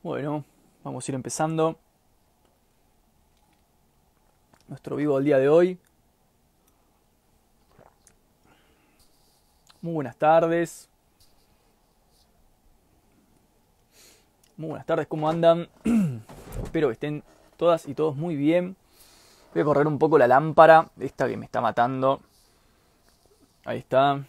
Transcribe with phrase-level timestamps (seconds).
[0.00, 0.44] Bueno,
[0.84, 1.76] vamos a ir empezando
[4.68, 5.76] nuestro vivo del día de hoy.
[9.82, 10.88] Muy buenas tardes.
[14.56, 15.68] Muy buenas tardes, ¿cómo andan?
[16.62, 17.24] Espero que estén
[17.56, 18.76] todas y todos muy bien.
[19.52, 22.20] Voy a correr un poco la lámpara, esta que me está matando.
[23.64, 24.24] Ahí está.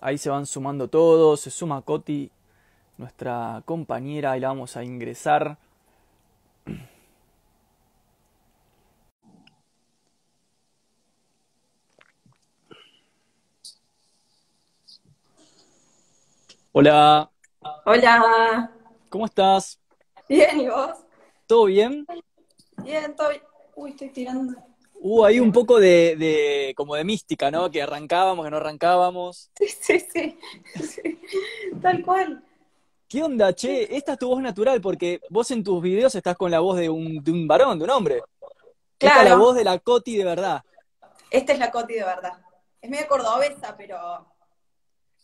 [0.00, 2.30] Ahí se van sumando todos, se suma Coti,
[2.98, 5.58] nuestra compañera, y la vamos a ingresar.
[16.72, 17.30] Hola,
[17.86, 18.70] Hola,
[19.08, 19.80] ¿cómo estás?
[20.28, 21.06] bien, ¿y vos?
[21.46, 22.06] ¿Todo bien?
[22.82, 23.40] Bien, estoy.
[23.74, 24.54] Uy, estoy tirando.
[25.08, 27.70] Hubo ahí un poco de, de- como de mística, ¿no?
[27.70, 29.52] Que arrancábamos, que no arrancábamos.
[29.56, 30.38] Sí, sí, sí,
[30.84, 31.20] sí,
[31.80, 32.42] tal cual.
[33.08, 33.96] ¿Qué onda, che?
[33.96, 36.90] Esta es tu voz natural porque vos en tus videos estás con la voz de
[36.90, 38.16] un, de un varón, de un hombre.
[38.98, 39.38] Esta es la Claro.
[39.38, 40.64] voz de la Coti de verdad.
[41.30, 42.32] Esta es la Coti de verdad.
[42.82, 44.26] Es medio cordobesa, pero.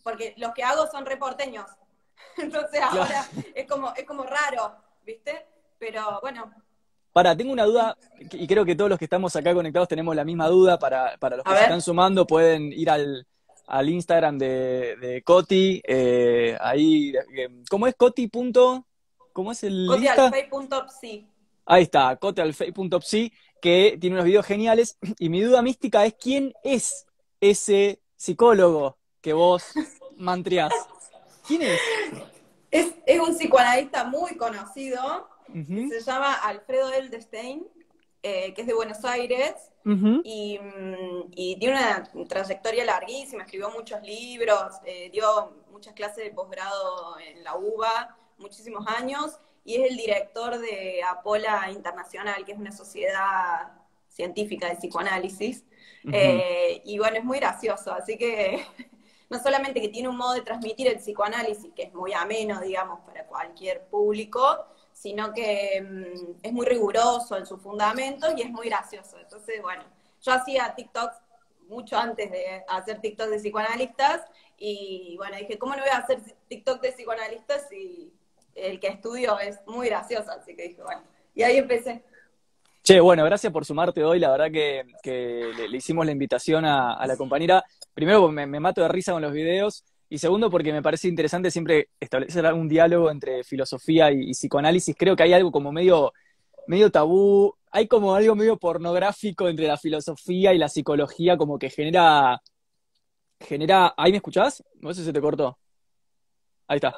[0.04, 1.66] Porque los que hago son reporteños.
[2.38, 5.44] Entonces ahora es como, es como raro, ¿viste?
[5.80, 6.52] Pero bueno,
[7.12, 7.96] Para, tengo una duda,
[8.32, 10.78] y creo que todos los que estamos acá conectados tenemos la misma duda.
[10.78, 13.26] Para, para los que se están sumando, pueden ir al,
[13.66, 15.82] al Instagram de, de Coti.
[15.86, 18.28] eh, ahí, eh, ¿cómo es Coti?
[18.28, 18.86] Punto,
[19.32, 21.26] ¿Cómo es el cotialfei.psi.
[21.64, 24.98] Ahí está, cotealfei.psi, que tiene unos videos geniales.
[25.18, 27.06] Y mi duda mística es: ¿quién es
[27.40, 29.64] ese psicólogo que vos
[30.16, 30.72] mantriás?
[31.46, 31.80] ¿Quién es?
[32.70, 35.28] Es, es un psicoanalista muy conocido.
[35.52, 37.66] Se llama Alfredo Eldestein,
[38.22, 39.54] eh, que es de Buenos Aires.
[39.84, 46.30] y, mm, y tiene una trayectoria larguísima, escribió muchos libros, eh, dio muchas clases de
[46.30, 52.58] posgrado en la UBA, muchísimos años, y es el director de Apola Internacional, que es
[52.58, 53.72] una sociedad
[54.08, 55.64] científica de psicoanálisis.
[56.12, 58.64] Eh, y bueno, es muy gracioso, así que
[59.30, 63.00] no solamente que tiene un modo de transmitir el psicoanálisis que es muy ameno, digamos,
[63.00, 68.68] para cualquier público, sino que mm, es muy riguroso en sus fundamentos y es muy
[68.68, 69.18] gracioso.
[69.18, 69.84] Entonces, bueno,
[70.22, 71.16] yo hacía TikToks
[71.68, 74.22] mucho antes de hacer TikTok de psicoanalistas
[74.58, 78.12] y bueno, dije, ¿cómo no voy a hacer TikTok de psicoanalistas si
[78.54, 80.30] el que estudio es muy gracioso?
[80.30, 81.02] Así que dije, bueno,
[81.34, 82.04] y ahí empecé.
[82.82, 84.18] Che, bueno, gracias por sumarte hoy.
[84.18, 87.64] La verdad que, le, hicimos la invitación a, la compañera.
[87.94, 89.84] Primero, me, me mato de risa con los videos.
[90.12, 94.94] Y segundo, porque me parece interesante siempre establecer algún diálogo entre filosofía y, y psicoanálisis.
[94.98, 96.12] Creo que hay algo como medio,
[96.66, 97.54] medio tabú.
[97.70, 102.42] Hay como algo medio pornográfico entre la filosofía y la psicología, como que genera.
[103.40, 103.94] genera.
[103.96, 104.62] ¿Ahí me escuchás?
[104.80, 105.58] No sé si se te cortó.
[106.68, 106.94] Ahí está.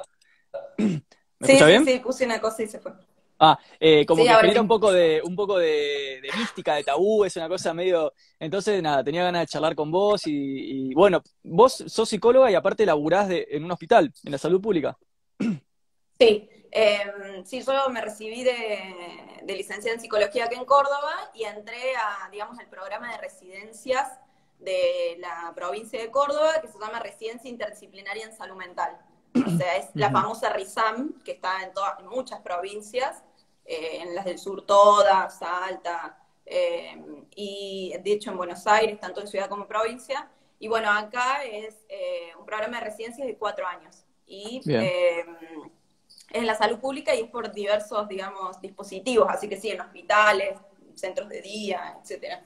[0.77, 1.01] ¿Me
[1.41, 1.83] Sí, escuchás sí, bien?
[1.85, 2.91] sí, puse una cosa y se fue.
[3.37, 6.83] Ah, eh, como Sí, que genera un poco de, un poco de, de mística, de
[6.83, 8.13] tabú, es una cosa medio.
[8.39, 12.55] Entonces, nada, tenía ganas de charlar con vos y, y, bueno, vos sos psicóloga y
[12.55, 14.97] aparte laburás de, en un hospital, en la salud pública.
[16.17, 21.43] Sí, eh, sí, yo me recibí de, de licenciada en psicología aquí en Córdoba y
[21.43, 24.17] entré a, digamos, al programa de residencias
[24.59, 28.97] de la provincia de Córdoba que se llama Residencia Interdisciplinaria en Salud Mental.
[29.35, 33.23] O sea, es la famosa RISAM, que está en, todas, en muchas provincias,
[33.65, 37.01] eh, en las del sur todas, Salta, eh,
[37.35, 40.29] y de hecho en Buenos Aires, tanto en ciudad como provincia.
[40.59, 44.03] Y bueno, acá es eh, un programa de residencias de cuatro años.
[44.27, 45.25] Y es
[46.31, 50.57] en la salud pública y es por diversos, digamos, dispositivos, así que sí, en hospitales,
[50.95, 52.41] centros de día, etcétera.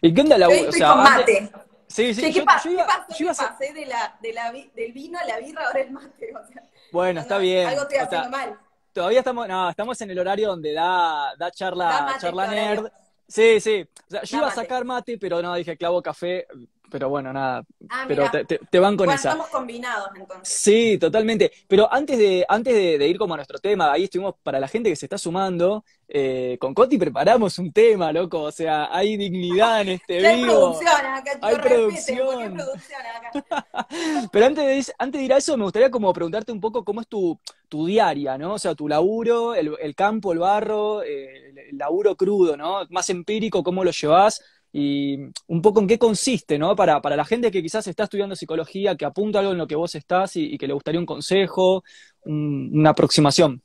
[0.00, 1.50] ¿Y qué onda la Yo o sea, antes-.
[1.92, 2.68] Sí, sí, ¿qué, yo, yo qué pasó?
[2.70, 2.76] yo
[3.16, 5.80] que iba a ser- pasé de la, de la del vino a la birra, ahora
[5.80, 6.32] el mate.
[6.34, 7.66] O sea, Bueno, no, está bien.
[7.68, 8.58] Algo estoy O sea, haciendo mal.
[8.92, 12.86] todavía estamos, no, estamos en el horario donde da, da charla, Da mate charla nerd.
[13.28, 13.86] Sí, sí.
[14.08, 14.60] O sea, yo Da iba a mate.
[14.62, 16.46] sacar mate, pero no, dije clavo café,
[16.92, 17.64] pero bueno, nada.
[17.88, 19.30] Ah, Pero te, te, te van con Bueno, esa.
[19.32, 20.48] estamos combinados entonces.
[20.60, 21.52] Sí, totalmente.
[21.68, 24.68] Pero antes de, antes de, de ir como a nuestro tema, ahí estuvimos, para la
[24.68, 28.42] gente que se está sumando, eh, con Coti preparamos un tema, loco.
[28.42, 30.44] O sea, hay dignidad en este Ya hay vivo.
[30.44, 32.54] producción acá, Hay producción.
[32.54, 33.32] producción acá.
[34.32, 37.00] Pero antes de, antes de ir a eso, me gustaría como preguntarte un poco cómo
[37.00, 38.54] es tu, tu diaria, ¿no?
[38.54, 42.86] O sea, tu laburo, el, el campo, el barro, eh, el laburo crudo, ¿no?
[42.90, 44.42] Más empírico, cómo lo llevas
[44.72, 46.74] y un poco en qué consiste, ¿no?
[46.76, 49.76] Para, para la gente que quizás está estudiando psicología, que apunta algo en lo que
[49.76, 51.84] vos estás y, y que le gustaría un consejo,
[52.24, 53.62] un- una aproximación.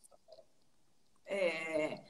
[1.25, 2.01] Eh,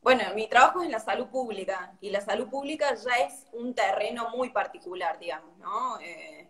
[0.00, 3.74] bueno, mi trabajo es en la salud pública y la salud pública ya es un
[3.74, 6.00] terreno muy particular, digamos, ¿no?
[6.00, 6.48] Eh,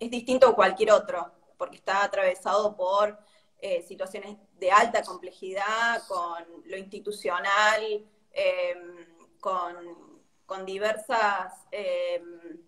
[0.00, 1.32] es distinto a cualquier otro.
[1.56, 3.16] porque está atravesado por
[3.60, 8.04] eh, situaciones de alta complejidad, con lo institucional,
[9.40, 10.13] con,
[10.46, 12.58] con, diversas, em,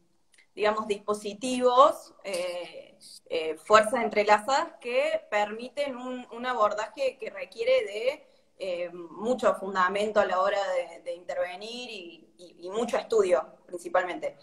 [0.54, 10.18] digamos, dispositivos, eh, eh, fuerzas entrelazadas que permiten un, abordaje que requiere de mucho fundamento
[10.18, 10.58] a la hora
[11.04, 11.90] de, intervenir
[12.38, 14.36] y, mucho estudio, principalmente.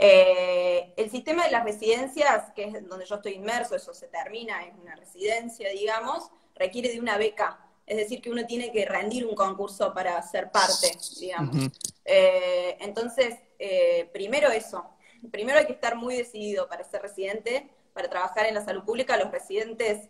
[0.00, 4.64] Eh, el sistema de las residencias, que es donde yo estoy inmerso, eso se termina,
[4.64, 7.67] es una residencia, digamos, requiere de una beca.
[7.88, 11.56] Es decir, que uno tiene que rendir un concurso para ser parte, digamos.
[12.04, 14.84] Eh, entonces, eh, primero eso.
[15.30, 19.16] Primero hay que estar muy decidido para ser residente, para trabajar en la salud pública.
[19.16, 20.08] Los residentes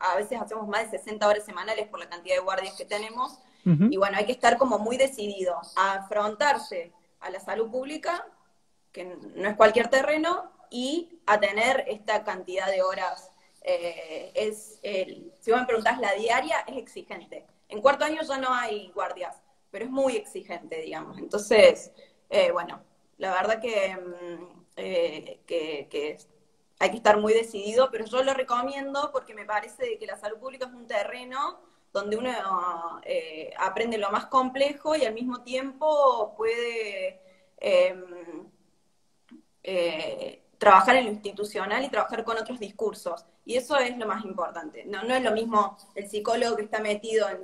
[0.00, 3.38] a veces hacemos más de 60 horas semanales por la cantidad de guardias que tenemos.
[3.64, 8.26] Y bueno, hay que estar como muy decidido a afrontarse a la salud pública
[8.92, 13.30] que no es cualquier terreno, y a tener esta cantidad de horas.
[13.62, 14.80] Eh, es
[15.40, 17.46] si vos me preguntás, la diaria es exigente.
[17.68, 19.36] En cuarto año ya no hay guardias,
[19.70, 21.18] pero es muy exigente, digamos.
[21.18, 21.92] Entonces,
[22.30, 22.82] eh, bueno,
[23.18, 26.18] la verdad que, mm, eh, que,
[26.80, 30.38] hay que estar muy decidido, pero yo lo recomiendo porque me parece que la salud
[30.38, 31.60] pública es un terreno
[31.92, 32.30] donde uno
[33.58, 37.20] aprende lo más complejo y al mismo tiempo puede
[39.70, 43.26] eh, trabajar en lo institucional y trabajar con otros discursos.
[43.48, 44.84] Y eso es lo más importante.
[44.84, 47.40] No, no es lo mismo el psicólogo que está metido en,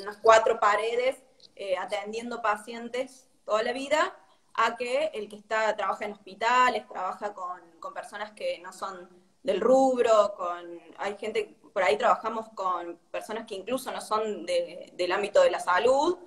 [0.00, 1.16] unas cuatro paredes
[1.56, 4.16] eh, atendiendo pacientes toda la vida,
[4.54, 7.60] a que el que está trabaja en hospitales, trabaja con,
[7.92, 9.08] personas que no son
[9.42, 15.10] del rubro, con hay gente, por ahí trabajamos con personas que incluso no son del
[15.10, 16.18] ámbito de la salud,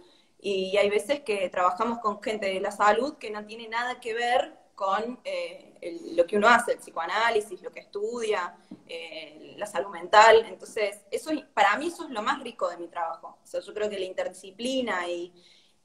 [0.41, 4.13] y hay veces que trabajamos con gente de la salud que no tiene nada que
[4.13, 8.55] ver con eh, lo que uno hace, el psicoanálisis, lo que estudia,
[8.87, 10.45] eh, la salud mental.
[10.47, 13.37] Entonces, eso para mí eso es lo más rico de mi trabajo.
[13.43, 15.33] O sea, yo creo que la interdisciplina y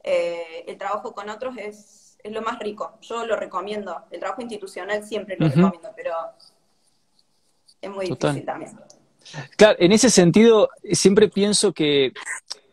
[0.02, 2.98] eh, el trabajo con otros es, lo más rico.
[3.02, 4.04] Yo lo recomiendo.
[4.10, 6.12] El trabajo institucional siempre lo recomiendo, pero
[7.80, 8.76] es muy difícil también.
[9.56, 12.12] Claro, en ese sentido, siempre pienso que,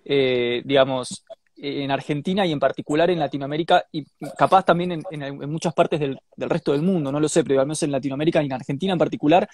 [0.03, 1.23] digamos,
[1.63, 4.03] en Argentina y en particular en Latinoamérica y
[4.37, 7.81] capaz también en, muchas partes del, resto del mundo, no lo sé, pero al menos
[7.83, 9.47] en Latinoamérica y en Argentina en particular,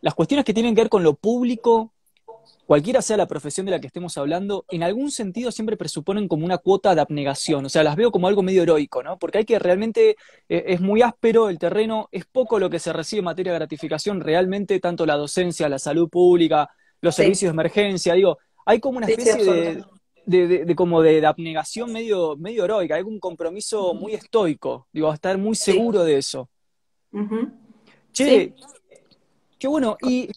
[0.00, 1.92] las cuestiones que tienen que ver con lo público,
[2.64, 6.44] cualquiera sea la profesión de la que estemos hablando, en algún sentido siempre presuponen como
[6.44, 9.18] una cuota de abnegación, o sea, las veo como algo medio heroico, ¿no?
[9.18, 10.10] Porque hay que realmente,
[10.48, 13.58] eh, es muy áspero el terreno, es poco lo que se recibe en materia de
[13.58, 18.98] gratificación, realmente tanto la docencia, la salud pública, los servicios de emergencia, digo, hay como
[18.98, 19.84] una especie de
[20.24, 25.54] de, como de, abnegación medio, medio heroica, hay un compromiso muy estoico, digo, estar muy
[25.54, 26.48] seguro de eso.
[28.12, 28.54] Che,
[29.58, 30.30] qué bueno, y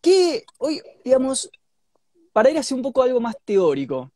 [0.00, 1.50] qué, hoy, digamos,
[2.32, 4.10] para ir hacia un poco algo más teórico.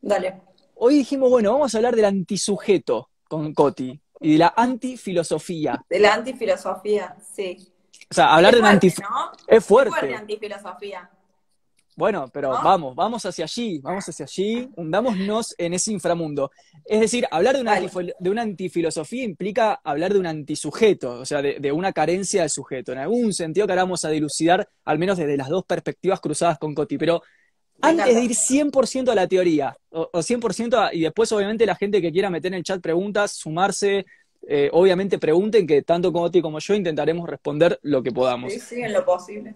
[0.00, 0.40] Dale.
[0.74, 5.84] Hoy dijimos, bueno, vamos a hablar del antisujeto con Coti y de la antifilosofía.
[5.88, 7.72] De la antifilosofía, sí.
[8.10, 9.30] O sea, hablar de una antifilosofía.
[9.46, 9.90] Es fuerte.
[9.90, 11.10] Es fuerte antifilosofía.
[12.02, 16.50] Bueno, pero vamos, vamos hacia allí, vamos hacia allí, hundámonos en ese inframundo.
[16.84, 17.80] Es decir, hablar de una,
[18.18, 22.90] de una antifilosofía implica hablar de un antisujeto, o sea, de, una carencia de sujeto.
[22.90, 26.58] En algún sentido que ahora vamos a dilucidar, al menos desde las dos perspectivas cruzadas
[26.58, 26.98] con Coti.
[26.98, 27.22] Pero
[27.80, 32.10] antes de ir 100% a la teoría, o, 100% y después obviamente la gente que
[32.10, 34.06] quiera meter en el chat preguntas, sumarse,
[34.48, 38.52] eh, obviamente pregunten que tanto Coti como yo intentaremos responder lo que podamos.
[38.52, 39.54] Sí, sí, en lo posible.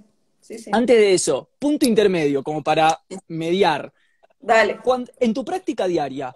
[0.72, 3.92] Antes de eso, punto intermedio, como para mediar.
[4.38, 4.78] Dale.
[5.18, 6.34] en tu práctica diaria,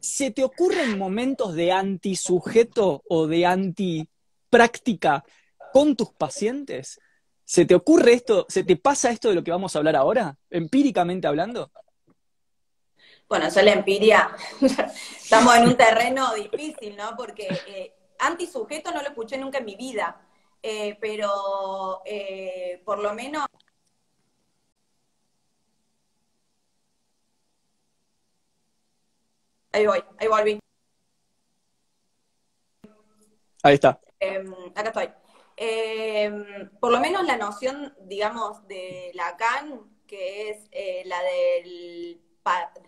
[0.00, 5.24] ¿se te ocurren momentos de antisujeto o de antipráctica
[5.72, 7.00] con tus pacientes?
[7.44, 10.36] ¿Se te ocurre esto, se te pasa esto de lo que vamos a hablar ahora,
[10.50, 11.70] empíricamente hablando?
[13.28, 14.30] Bueno, ya la empiria,
[15.22, 17.16] estamos en un terreno difícil, ¿no?
[17.16, 20.20] Porque eh, antisujeto no lo escuché nunca en mi vida.
[20.62, 23.46] Eh, pero eh, por lo menos...
[29.72, 30.58] Ahí voy, ahí volví.
[33.62, 34.00] Ahí está.
[34.20, 35.10] Em, acá estoy.
[35.56, 42.20] Em, por lo menos la noción, digamos, de Lacan, que es eh, la del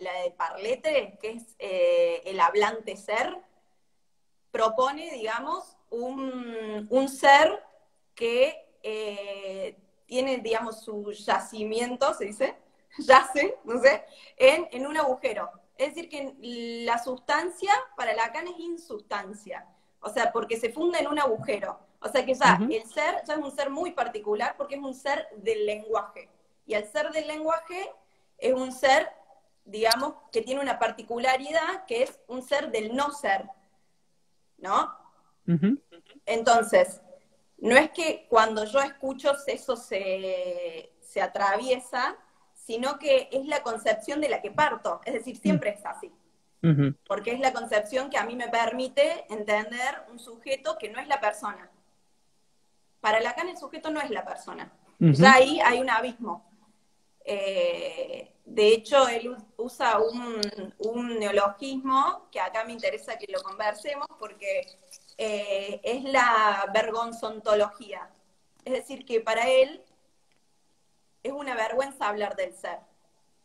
[0.00, 3.38] la de Parlete, que es el hablante ser,
[4.50, 7.62] propone, digamos, un, ser
[8.14, 12.56] que eh, tiene, digamos, su yacimiento, se dice,
[12.98, 14.04] yace, no sé,
[14.36, 15.50] en, un agujero.
[15.76, 16.34] Es decir, que
[16.84, 19.66] la sustancia para Lacan es insustancia.
[20.00, 21.78] O sea, porque se funda en un agujero.
[22.00, 24.94] O sea que ya el ser ya es un ser muy particular porque es un
[24.94, 26.28] ser del lenguaje.
[26.66, 27.90] Y el ser del lenguaje
[28.36, 29.10] es un ser,
[29.64, 33.48] digamos, que tiene una particularidad que es un ser del no ser.
[34.58, 35.03] ¿No?
[36.26, 37.00] Entonces,
[37.58, 42.16] no es que cuando yo escucho eso se, se atraviesa,
[42.54, 45.00] sino que es la concepción de la que parto.
[45.04, 46.12] Es decir, siempre es así.
[47.06, 51.06] Porque es la concepción que a mí me permite entender un sujeto que no es
[51.08, 51.70] la persona.
[53.00, 54.72] Para Lacan el sujeto no es la persona.
[54.98, 56.42] Ya ahí hay un abismo.
[57.22, 64.78] Eh, de hecho, él usa un, neologismo que acá me interesa que lo conversemos porque
[65.18, 68.08] eh, es la vergonzontología.
[68.64, 69.82] Es decir, que para él
[71.22, 72.78] es una vergüenza hablar del ser.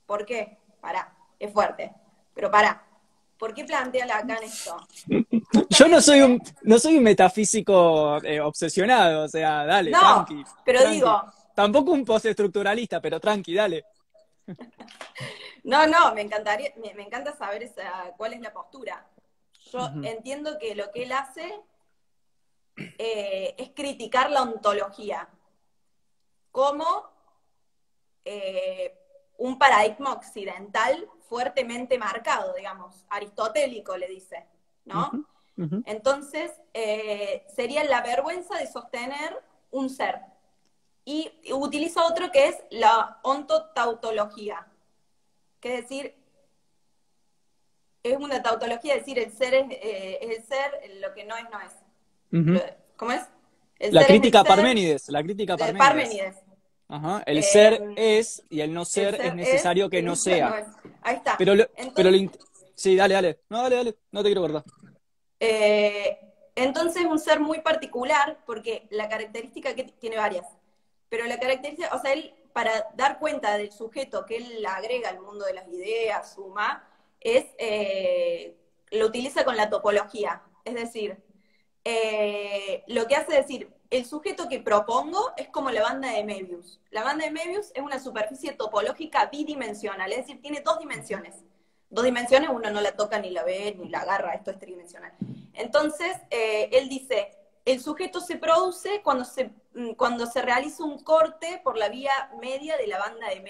[0.06, 0.58] ¿Por qué?
[0.82, 1.92] Pará, es fuerte,
[2.34, 2.86] pero pará.
[3.38, 4.78] ¿Por qué plantea Lacan esto?
[5.70, 10.44] Yo no soy un, no soy un metafísico eh, obsesionado, o sea, dale, no, tranqui.
[10.66, 11.24] Pero digo.
[11.56, 13.86] Tampoco un postestructuralista, pero tranqui, dale.
[15.62, 19.06] No, no, me encantaría, me, encanta saber esa, cuál es la postura.
[19.72, 21.62] Yo entiendo que lo que él hace
[22.98, 25.30] eh, es criticar la ontología
[26.52, 26.86] como
[28.26, 28.98] eh,
[29.38, 34.46] un paradigma occidental fuertemente marcado, digamos, aristotélico le dice,
[34.86, 35.12] ¿no?
[35.86, 40.22] Entonces, eh, sería la vergüenza de sostener un ser.
[41.04, 44.68] Y utiliza otro que es la ontotautología,
[45.60, 46.16] que es decir,
[48.04, 51.46] es una tautología, es decir, el ser es, eh, el ser, lo que no es,
[51.52, 52.64] no es.
[52.96, 53.22] ¿Cómo es?
[53.92, 56.36] la, crítica Parménides, la crítica Parménides.
[56.88, 57.24] Ajá.
[57.26, 60.66] El ser es y el no ser es necesario que no sea.
[61.02, 61.36] Ahí está.
[61.38, 61.54] Pero,
[61.96, 62.10] pero
[62.74, 63.40] sí, dale, dale.
[63.48, 63.96] No, dale, dale.
[64.12, 64.64] No te quiero cortar.
[65.40, 66.20] Eh,
[66.56, 70.46] entonces, un ser muy particular, porque la característica que tiene varias.
[71.10, 75.22] Pero la característica, o sea, él, para dar cuenta del sujeto que él agrega al
[75.22, 76.89] mundo de las ideas, suma,
[77.20, 78.56] es, eh,
[78.92, 80.44] lo utiliza con la topología.
[80.66, 81.18] Es decir,
[81.84, 86.80] eh, lo que hace decir, el sujeto que propongo es como la banda de Mebius.
[86.92, 91.44] La banda de Mebius es una superficie topológica bidimensional, es decir, tiene dos dimensiones.
[91.90, 95.12] Dos dimensiones, uno no la toca ni la ve ni la agarra, esto es tridimensional.
[95.54, 97.36] Entonces, eh, él dice,
[97.66, 102.12] el sujeto se produce cuando se, mm, cuando se realiza un corte por la vía
[102.40, 103.42] media de la banda de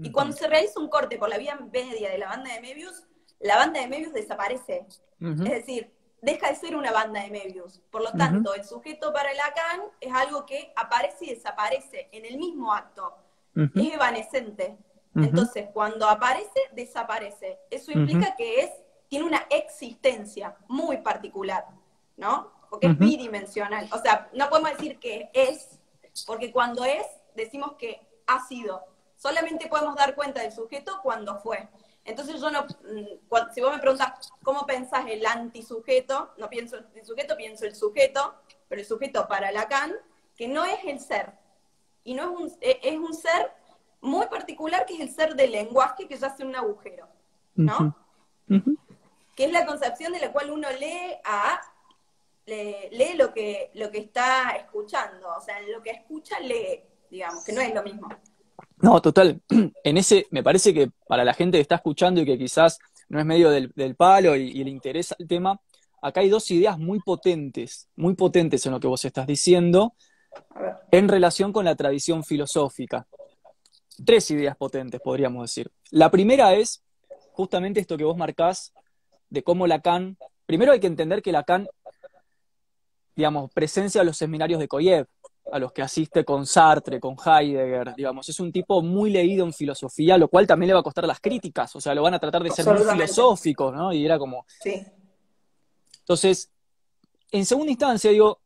[0.00, 0.08] Mebius.
[0.08, 3.06] Y cuando se realiza un corte por la vía media de la banda de Mebius,
[3.40, 4.86] la banda de Mebius desaparece.
[5.20, 5.92] Es decir,
[6.22, 7.80] deja de ser una banda de medios.
[7.90, 12.38] Por lo tanto, el sujeto para Lacan es algo que aparece y desaparece en el
[12.38, 13.16] mismo acto.
[13.54, 14.76] Es evanescente.
[15.14, 17.58] Entonces, cuando aparece, desaparece.
[17.70, 18.70] Eso implica que es,
[19.08, 21.66] tiene una existencia muy particular,
[22.16, 22.52] ¿no?
[22.70, 23.88] Porque es bidimensional.
[23.92, 25.80] O sea, no podemos decir que es,
[26.26, 28.84] porque cuando es, decimos que ha sido.
[29.20, 31.68] Solamente podemos dar cuenta del sujeto cuando fue.
[32.06, 37.04] Entonces yo no, mm, si vos me preguntas cómo pensás el antisujeto, no pienso el
[37.04, 38.34] sujeto, pienso el sujeto,
[38.66, 39.92] pero el sujeto para Lacan,
[40.34, 41.34] que no es el ser,
[42.02, 43.52] y no es un, e, es un ser
[44.00, 47.06] muy particular que es el ser del lenguaje que ya hace un agujero,
[47.56, 47.94] ¿no?
[49.36, 51.60] Que es la concepción de la cual uno lee a
[52.46, 57.52] lee lo que, lo que está escuchando, o sea, lo que escucha lee, digamos, que
[57.52, 58.08] no es lo mismo.
[58.78, 59.40] No, total.
[59.84, 63.18] En ese, me parece que para la gente que está escuchando y que quizás no
[63.18, 65.60] es medio del, palo y, le interesa el tema,
[66.00, 69.94] acá hay dos ideas muy potentes, muy potentes en lo que vos estás diciendo,
[70.90, 73.06] en relación con la tradición filosófica.
[74.04, 75.70] Tres ideas potentes, podríamos decir.
[75.90, 76.82] La primera es
[77.32, 78.72] justamente esto que vos marcás
[79.28, 81.68] de cómo Lacan, primero hay que entender que Lacan,
[83.16, 85.06] digamos, presencia los seminarios de Koyev,
[85.52, 89.52] a los que asiste con Sartre, con Heidegger, digamos, es un tipo muy leído en
[89.52, 92.18] filosofía, lo cual también le va a costar las críticas, o sea, lo van a
[92.18, 93.92] tratar de ser muy filosóficos, ¿no?
[93.92, 94.44] Y era como...
[94.62, 94.84] Sí.
[96.00, 96.50] Entonces,
[97.30, 98.40] en segunda instancia, digo,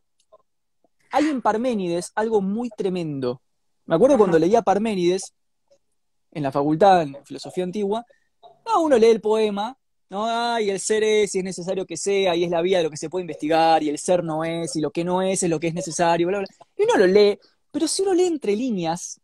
[1.10, 3.40] hay en Parménides algo muy tremendo.
[3.86, 5.34] Me acuerdo cuando leía Parménides,
[6.32, 8.04] en la facultad, en filosofía antigua,
[8.80, 9.78] uno lee el poema
[10.14, 12.84] no, ay, el ser es y es necesario que sea, y es la vía de
[12.84, 15.42] lo que se puede investigar, y el ser no es, y lo que no es
[15.42, 16.46] es lo que es necesario, bla, bla.
[16.78, 17.36] Y uno lo lee,
[17.72, 19.20] pero si uno lee entre líneas,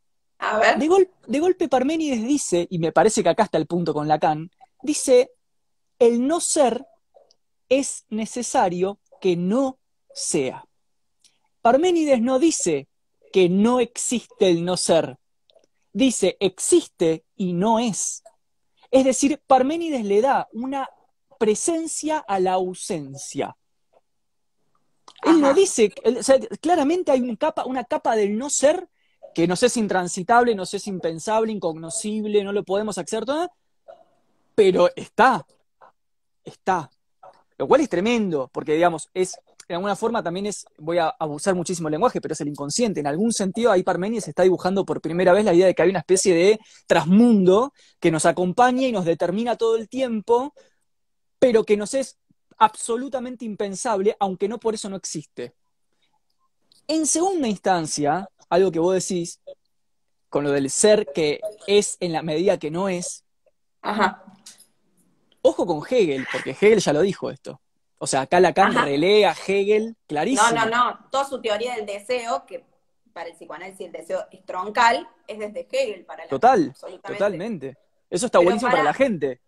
[0.79, 4.51] De, de golpe Parménides dice, y me parece que acá está el punto con Lacan,
[4.83, 5.31] dice,
[6.01, 6.85] el no ser
[7.69, 9.79] es necesario que no
[10.13, 10.65] sea.
[11.63, 12.89] Parménides no dice
[13.33, 15.19] que no existe el no ser,
[15.93, 18.25] dice existe y no es.
[18.91, 20.89] Es decir, Parménides le da una
[21.39, 23.57] presencia a la ausencia.
[25.23, 28.89] Él no dice, o sea, claramente hay capa, una capa del no ser
[29.35, 33.51] que nos es intransitable, nos es impensable, incognoscible, no lo podemos acceder todo,
[34.55, 35.47] pero está,
[36.45, 36.91] está.
[37.59, 39.39] Lo cual es tremendo, porque digamos, es,
[39.71, 42.99] de alguna forma también es, voy a abusar muchísimo el lenguaje, pero es el inconsciente.
[42.99, 45.91] En algún sentido, ahí Parmenides está dibujando por primera vez la idea de que hay
[45.91, 46.59] una especie de
[46.89, 50.55] trasmundo que nos acompaña y nos determina todo el tiempo,
[51.39, 52.19] pero que nos es
[52.59, 55.55] absolutamente impensable, aunque no por eso no existe.
[56.89, 59.41] En segunda instancia, algo que vos decís,
[60.29, 63.25] con lo del ser que es en la medida que no es,
[63.83, 64.25] Ajá.
[65.43, 67.61] ojo con Hegel, porque Hegel ya lo dijo esto.
[68.03, 68.87] O sea, acá Lacan Ajá.
[68.87, 70.51] relea a Hegel clarísimo.
[70.53, 70.99] No, no, no.
[71.11, 72.65] Toda su teoría del deseo, que
[73.13, 77.19] para el psicoanálisis el deseo es troncal, es desde Hegel para la Total, absolutamente.
[77.19, 77.77] totalmente.
[78.09, 79.41] Eso está Pero buenísimo para para- la gente.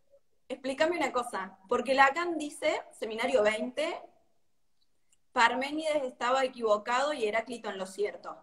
[0.49, 3.99] Explícame una cosa, porque Lacan dice, seminario 20,
[5.33, 8.37] Parménides estaba equivocado y Heráclito en lo cierto.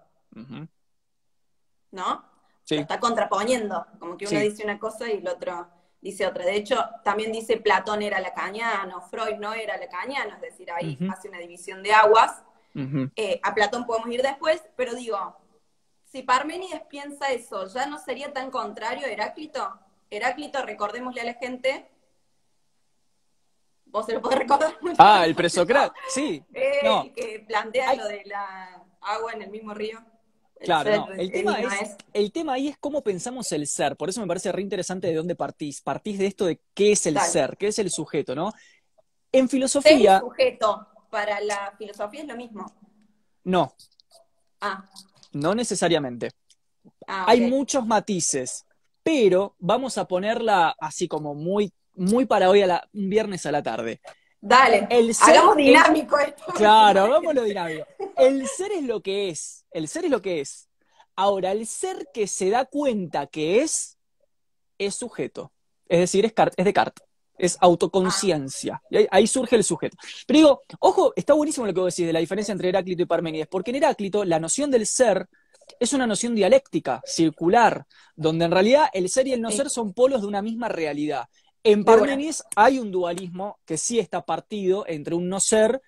[1.92, 2.26] ¿no?
[2.64, 4.50] Sí, Lo está contraponiendo, como que uno Sí.
[4.50, 5.68] dice una cosa y el otro
[6.02, 6.46] dice otra.
[6.46, 11.30] De hecho, también dice Platón era lacaniano, Freud no era lacaniano, es decir, ahí hace
[11.30, 12.42] una división de aguas.
[13.16, 15.36] Eh, a Platón podemos ir después, pero digo,
[16.06, 19.78] si Parménides piensa eso, ¿ya no sería tan contrario a Heráclito?
[20.10, 21.90] Heráclito, recordémosle a la gente,
[23.86, 24.74] vos se lo podés recordar.
[24.98, 25.96] Ah, el presocrático.
[26.10, 27.04] Sí, Eh, no.
[27.14, 30.00] que plantea lo de la agua en el mismo río.
[30.60, 31.12] El Claro, ser, no.
[31.14, 33.96] El tema, es, el tema ahí es cómo pensamos el ser.
[33.96, 35.82] Por eso me parece re interesante de dónde partís.
[35.82, 38.52] Partís de esto de qué es el ser, qué es el sujeto, ¿no?
[39.32, 42.66] En filosofía, sujeto para la filosofía es lo mismo.
[43.44, 43.74] no,
[44.62, 44.84] Ah,
[45.32, 46.32] no necesariamente.
[47.08, 48.66] ah, Hay muchos matices,
[49.04, 53.52] pero vamos a ponerla así como muy, muy para hoy a la, un viernes a
[53.52, 54.02] la tarde.
[54.42, 56.44] Dale, El ser hagamos es- dinámico esto.
[56.56, 57.86] Claro, hagámoslo dinámico.
[58.16, 59.66] El ser es lo que es.
[59.72, 60.68] El ser es lo que es.
[61.16, 63.98] Ahora, el ser que se da cuenta que es,
[64.78, 65.52] es sujeto.
[65.88, 67.06] Es decir, es, es Descartes.
[67.38, 68.82] Es autoconciencia.
[68.90, 69.98] Y ahí, ahí surge el sujeto.
[70.28, 73.06] Pero digo, ojo, está buenísimo lo que vos decís de la diferencia entre Heráclito y
[73.06, 75.28] Parménides, porque en Heráclito la noción del ser
[75.80, 77.86] es una noción dialéctica, circular,
[78.16, 81.28] donde en realidad el ser y el no ser son polos de una misma realidad.
[81.64, 81.84] En.
[81.84, 85.82] Parménides hay un dualismo que sí está partido entre un no ser,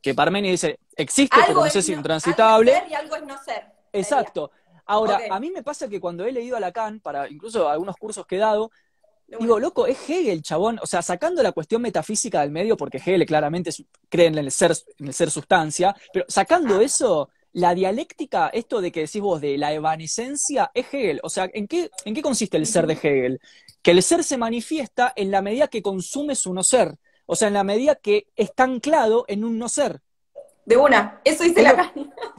[0.00, 2.74] que Parménides dice, existe, pero no sé si no- intransitable.
[2.74, 3.66] algo es ser y algo es no ser.
[3.92, 4.50] Exacto.
[4.86, 8.26] Ahora, a mí me pasa que cuando he leído a Lacan, para incluso algunos cursos
[8.26, 8.70] que he dado,
[9.26, 10.78] digo, loco, es Hegel, chabón.
[10.82, 13.70] O sea, sacando la cuestión metafísica del medio, porque Hegel claramente
[14.08, 16.82] cree en el ser, en el ser sustancia, pero sacando Ah.
[16.84, 21.20] eso, la dialéctica, esto de que decís vos de la evanescencia, es Hegel.
[21.22, 23.40] O sea, ¿en qué, ¿en qué consiste el ser de Hegel?
[23.88, 26.98] Que el ser se manifiesta en la medida que consume su no ser.
[27.24, 30.02] O sea, en la medida que está anclado en un no ser.
[30.66, 31.92] De una, eso dice Es lo- la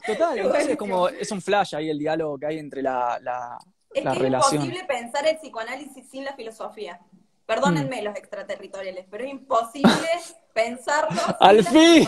[0.05, 0.77] Total, Qué entonces buenísimo.
[0.77, 3.57] como es un flash ahí el diálogo que hay entre la, la,
[3.91, 4.61] Es la que relación.
[4.61, 6.99] es imposible pensar el psicoanálisis sin la filosofía.
[7.11, 7.17] Mm.
[7.47, 9.89] Perdónenme los extraterritoriales, pero es imposible
[10.53, 12.07] pensarlo sin Al la fin.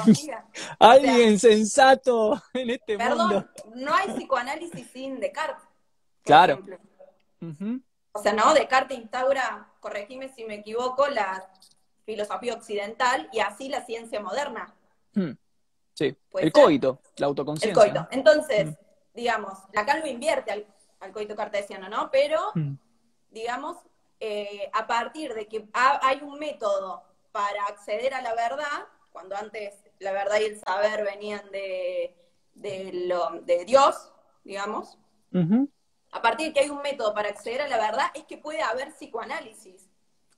[0.78, 3.50] Alguien sensato en este Perdón, mundo.
[3.74, 5.64] no hay psicoanálisis sin Descartes.
[5.66, 6.54] por Claro.
[6.54, 6.78] ejemplo.
[7.42, 7.82] Ujú.
[8.14, 11.50] O sea, no, Descartes instaura, corregime si me equivoco, la
[12.06, 14.74] filosofía occidental y así la ciencia moderna.
[15.14, 15.32] Hmm.
[15.94, 16.64] Sí, ¿Puede el ser?
[16.64, 17.82] coito, la El autoconciencia.
[17.84, 18.08] coito.
[18.12, 18.74] Entonces, Mm.
[19.14, 20.66] digamos, Lacan lo invierte al,
[21.00, 22.10] al coito cartesiano, ¿no?
[22.12, 22.74] Pero, Mm.
[23.30, 23.78] digamos,
[24.20, 29.36] eh, a partir de que ha- hay un método para acceder a la verdad, cuando
[29.36, 32.16] antes la verdad y el saber venían de,
[32.56, 34.12] de, lo, de Dios,
[34.44, 34.98] digamos.
[36.12, 38.62] A partir de que hay un método para acceder a la verdad, es que puede
[38.62, 39.88] haber psicoanálisis.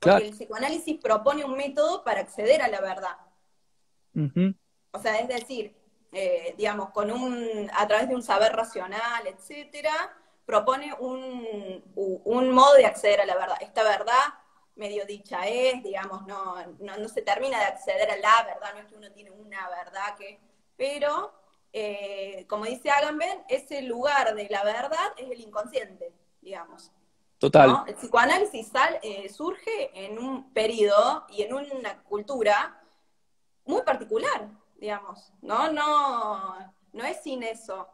[0.00, 0.24] Claro.
[0.24, 3.16] el psicoanálisis propone un método para acceder a la verdad.
[4.92, 5.74] O sea, es decir,
[6.12, 9.92] eh, digamos, con un, a través de un saber racional, etcétera,
[10.46, 13.56] propone un, un modo de acceder a la verdad.
[13.60, 14.34] Esta verdad
[14.76, 18.80] medio dicha es, digamos, no, no, no se termina de acceder a la verdad, no
[18.80, 20.40] es que uno tiene una verdad que,
[20.76, 21.32] pero,
[21.76, 26.92] eh, como dice Agamben, ese lugar de la verdad es el inconsciente, digamos.
[27.38, 27.68] Total.
[27.68, 27.84] ¿no?
[27.86, 32.80] El psicoanálisis sal- eh, surge en un periodo y en una cultura
[33.66, 35.72] muy particular, digamos, ¿no?
[35.72, 37.88] No, no es sin eso.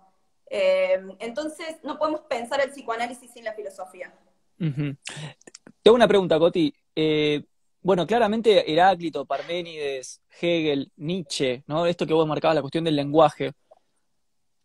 [0.50, 4.12] Eh, entonces, no podemos pensar el psicoanálisis sin la filosofía.
[4.58, 6.72] Tengo una pregunta, Coti.
[6.94, 7.42] Eh,
[7.80, 11.86] bueno, claramente Heráclito, Parménides, Hegel, Nietzsche, ¿no?
[11.86, 13.52] Esto que vos marcabas, la cuestión del lenguaje,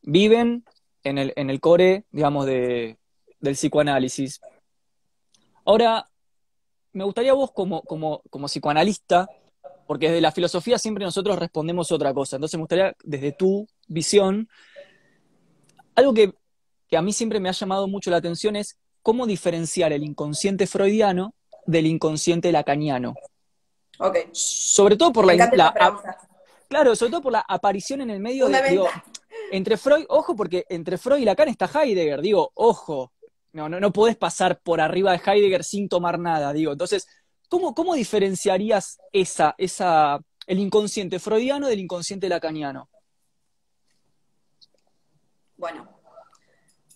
[0.06, 0.63] viven
[1.04, 2.98] en el, en el core, digamos, de,
[3.39, 4.39] del psicoanálisis.
[5.65, 6.08] Ahora,
[6.94, 9.28] me gustaría vos como, como, como psicoanalista
[9.88, 12.38] porque desde la filosofía siempre nosotros respondemos otra cosa.
[12.38, 14.48] Entonces me gustaría, desde tu visión,
[15.96, 16.34] algo que,
[16.88, 20.65] que a mí siempre me ha llamado mucho la atención es cómo diferenciar el inconsciente
[20.65, 21.36] freudiano
[21.68, 23.15] del inconsciente lacaniano.
[24.32, 26.04] Sobre todo por Me la, la-
[26.68, 28.88] claro, sobre todo por la aparición en el medio de, digo.
[29.51, 33.13] Entre Freud, ojo, porque entre Freud y Lacan está Heidegger, digo, ojo,
[33.53, 36.71] no, no, no podés pasar por arriba de Heidegger sin tomar nada, digo.
[36.71, 37.08] Entonces,
[37.49, 42.89] ¿cómo, cómo diferenciarías esa, esa, el inconsciente freudiano del inconsciente lacaniano?
[45.58, 45.88] Bueno,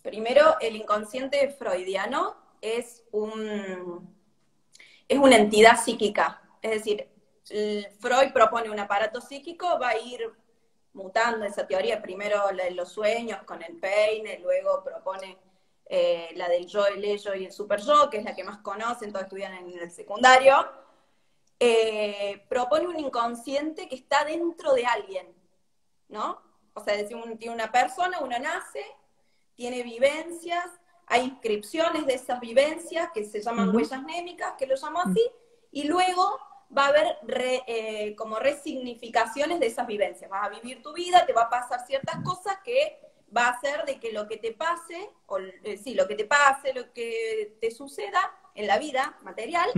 [0.02, 4.20] primero el inconsciente freudiano es un
[5.10, 6.40] es una entidad psíquica.
[6.62, 7.08] Es decir,
[7.98, 10.20] Freud propone un aparato psíquico, va a ir
[10.92, 12.02] mutando esa teoría.
[12.02, 15.38] Primero la de los sueños con el peine, luego propone
[15.86, 18.58] eh, la del yo, el ello y el super yo, que es la que más
[18.58, 20.54] conocen, todos estudian en el secundario.
[21.58, 25.26] Eh, propone un inconsciente que está dentro de alguien,
[26.08, 26.40] ¿no?
[26.74, 28.84] O sea, es decir, un- tiene una persona, uno nace,
[29.56, 30.64] tiene vivencias,
[31.06, 35.22] hay inscripciones de esas vivencias que se llaman huellas némicas, que lo llamo así,
[35.72, 36.38] y luego
[36.76, 40.30] va a haber re- eh, como resignificaciones de esas vivencias.
[40.30, 42.98] Vas a vivir tu vida, te va a pasar ciertas cosas que
[43.36, 46.24] va a hacer de que lo que te pase, o eh, sí, lo que te
[46.24, 48.20] pase, lo que te suceda
[48.54, 49.68] en la vida material,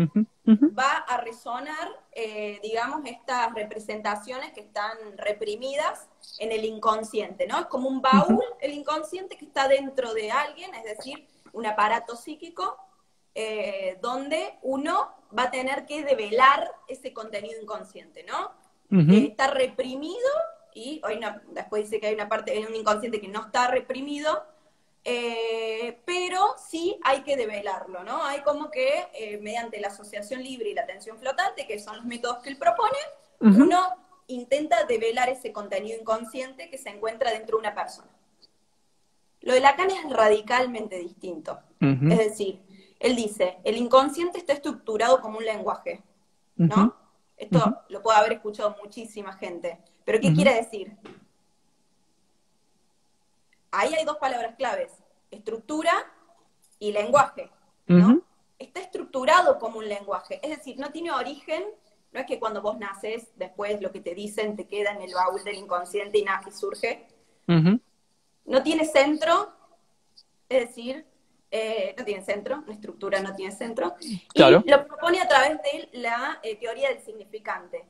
[0.79, 7.61] va a resonar, eh, digamos, estas representaciones que están reprimidas en el inconsciente, ¿no?
[7.61, 12.17] Es como un baúl, el inconsciente que está dentro de alguien, es decir, un aparato
[12.17, 12.77] psíquico,
[13.35, 18.53] eh, donde uno va a tener que develar ese contenido inconsciente, ¿no?
[18.91, 20.29] Eh, está reprimido
[20.75, 24.45] y una, después dice que hay una parte, hay un inconsciente que no está reprimido,
[25.05, 28.23] eh, pero sí hay que develarlo, ¿no?
[28.23, 32.05] Hay como que eh, mediante la asociación libre y la atención flotante, que son los
[32.05, 32.99] métodos que él propone,
[33.41, 33.81] uno
[34.29, 38.11] intenta develar ese contenido inconsciente que se encuentra dentro de una persona.
[39.41, 41.59] Lo de Lacan es radicalmente distinto.
[41.81, 42.61] Es decir,
[43.03, 46.01] él dice, el inconsciente está estructurado como un lenguaje,
[46.55, 46.95] ¿no?
[47.37, 49.81] Esto lo puede haber escuchado muchísima gente.
[50.05, 50.97] ¿Pero qué quiere decir?
[53.73, 54.93] Ahí hay dos palabras claves,
[55.33, 55.93] estructura
[56.79, 57.51] y lenguaje,
[57.89, 58.23] ¿no?
[58.61, 61.65] Está estructurado como un lenguaje, es decir, no tiene origen,
[62.13, 65.13] no es que cuando vos naces, después lo que te dicen te queda en el
[65.13, 67.07] baúl del inconsciente y nace y surge.
[68.45, 69.53] No tiene centro,
[70.49, 71.05] es decir,
[71.55, 73.95] eh, no tiene centro, una estructura no tiene centro.
[74.35, 74.63] Claro.
[74.67, 77.85] Y lo propone a través de la eh, teoría del significante.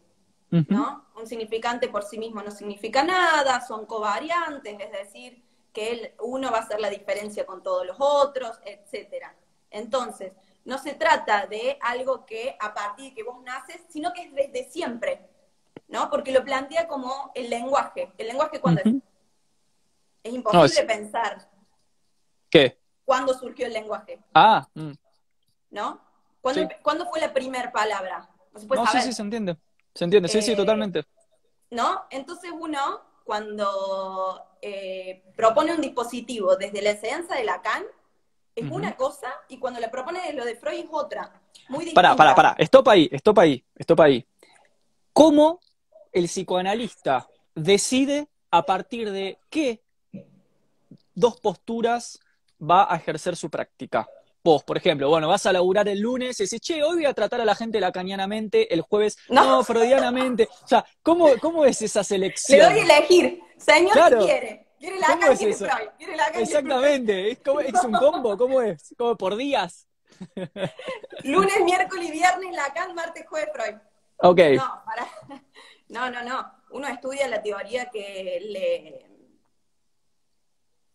[0.68, 1.06] ¿no?
[1.16, 6.58] Un significante por sí mismo no significa nada, son covariantes, es decir, que uno va
[6.58, 9.34] a hacer la diferencia con todos los otros, etcétera.
[9.70, 10.32] Entonces,
[10.66, 14.34] no se trata de algo que a partir de que vos naces, sino que es
[14.34, 15.20] desde siempre,
[15.88, 16.10] ¿no?
[16.10, 18.12] Porque lo plantea como el lenguaje.
[18.18, 18.98] ¿El lenguaje cuándo Ujú.
[18.98, 19.02] es?
[20.24, 21.48] Es imposible es- pensar
[22.50, 22.78] ¿Qué?
[23.04, 24.92] Cuándo surgió el lenguaje, Ah, mm.
[25.70, 26.00] ¿no?
[26.40, 26.66] ¿Cuándo, Sí.
[26.66, 28.28] empe- ¿cuándo fue la primera palabra?
[28.52, 29.06] No se puede no, sí, saber.
[29.06, 29.56] sí, se entiende.
[29.94, 31.04] Se entiende, sí, sí, Eh, totalmente.
[31.70, 32.02] ¿no?
[32.10, 37.84] Entonces uno, cuando eh, propone un dispositivo desde la enseñanza de Lacan,
[38.54, 41.40] es una cosa, y cuando la propone de lo de Freud es otra.
[41.68, 42.02] Muy distinta.
[42.02, 42.56] Pará, pará, pará.
[42.58, 44.26] Stop ahí, stop ahí, stop ahí.
[45.14, 45.60] ¿Cómo
[46.12, 49.82] el psicoanalista decide a partir de qué
[51.14, 52.18] dos posturas
[52.62, 54.08] va a ejercer su práctica?
[54.44, 57.14] Vos, por ejemplo, bueno, vas a laburar el lunes y decís, che, hoy voy a
[57.14, 59.64] tratar a la gente lacanianamente, el jueves, no, No.
[59.64, 60.48] freudianamente.
[60.64, 62.68] O sea, ¿cómo, cómo es esa Le selección?
[62.72, 63.40] doy a elegir.
[63.56, 64.18] Señor, Claro.
[64.20, 64.66] ¿qué quiere?
[64.80, 65.32] ¿Quiere ¿Cómo Lacan?
[65.32, 65.38] es.
[65.38, 65.70] Freud?
[65.96, 66.16] ¿Quiere?
[66.16, 68.36] ¿Quiere Exactamente, ¿es, como- es un combo?
[68.36, 68.92] ¿Cómo es?
[68.98, 69.86] ¿Como por días?
[71.24, 73.76] Lunes, miércoles y viernes Lacan, martes, jueves Freud.
[74.18, 74.38] Ok.
[74.56, 75.08] No, pará.
[75.88, 76.50] No, no, no.
[76.70, 79.06] Uno estudia la teoría que le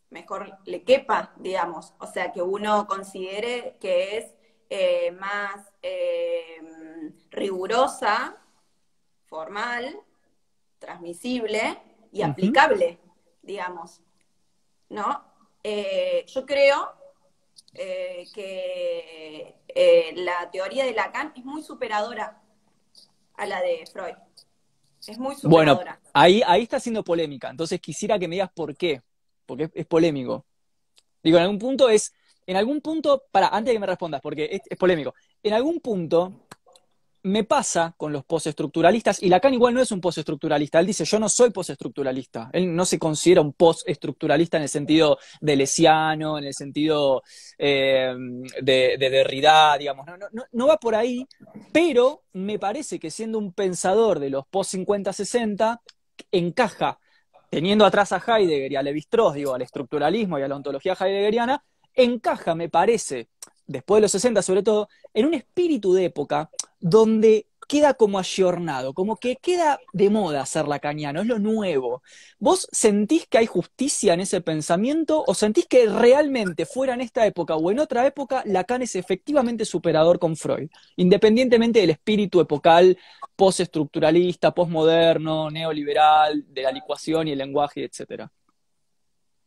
[0.09, 1.93] mejor le quepa, digamos.
[1.99, 4.33] O sea, que uno considere que es
[4.69, 6.61] eh, más eh,
[7.29, 8.37] rigurosa,
[9.25, 9.99] formal,
[10.79, 11.77] transmisible
[12.11, 12.99] y aplicable,
[13.41, 14.01] digamos.
[14.89, 15.25] ¿No?
[15.63, 16.93] Eh, yo creo
[17.73, 19.55] eh, que
[20.15, 22.41] la teoría de Lacan es muy superadora
[23.35, 24.15] a la de Freud.
[25.05, 26.01] Es muy Bueno, superadora.
[26.13, 27.49] ahí, ahí está siendo polémica.
[27.49, 29.01] Entonces quisiera que me digas por qué.
[29.47, 30.45] Porque es, polémico.
[31.23, 32.13] Digo, en algún punto es.
[32.45, 33.23] En algún punto.
[33.31, 35.15] Para, antes de que me respondas, porque es, polémico.
[35.41, 36.45] En algún punto.
[37.23, 41.19] me pasa con los postestructuralistas, y Lacan igual no es un postestructuralista, él dice, yo
[41.19, 46.45] no soy postestructuralista, él no se considera un postestructuralista en el sentido de Lesiano, en
[46.45, 47.23] el sentido
[47.57, 48.15] eh,
[48.61, 51.27] de, de, Derrida, digamos, no, no, va por ahí,
[51.73, 55.81] pero me parece que siendo un pensador de los post-50-60,
[56.31, 56.99] encaja,
[57.49, 61.63] teniendo atrás a Heidegger y a Levi-Strauss, digo, al estructuralismo y a la ontología heideggeriana,
[61.93, 63.29] encaja, me parece,
[63.65, 68.93] después de los 60 sobre todo, en un espíritu de época donde queda como ayornado,
[68.93, 72.01] como que queda de moda ser lacaniano, es lo nuevo.
[72.39, 77.25] ¿Vos sentís que hay justicia en ese pensamiento o sentís que realmente fuera en esta
[77.25, 82.97] época o en otra época Lacan es efectivamente superador con Freud, independientemente del espíritu epocal
[83.35, 88.31] postestructuralista, postmoderno, neoliberal, de la licuación y el lenguaje, etcétera?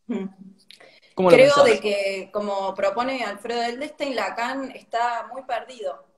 [0.07, 0.29] Hmm.
[1.29, 6.10] Creo de que, como propone Alfredo Eldestein, Lacan está muy perdido.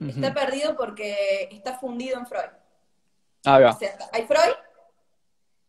[0.00, 2.50] Está perdido porque está fundido en Freud.
[3.44, 3.78] Ah,
[4.12, 4.54] hay Freud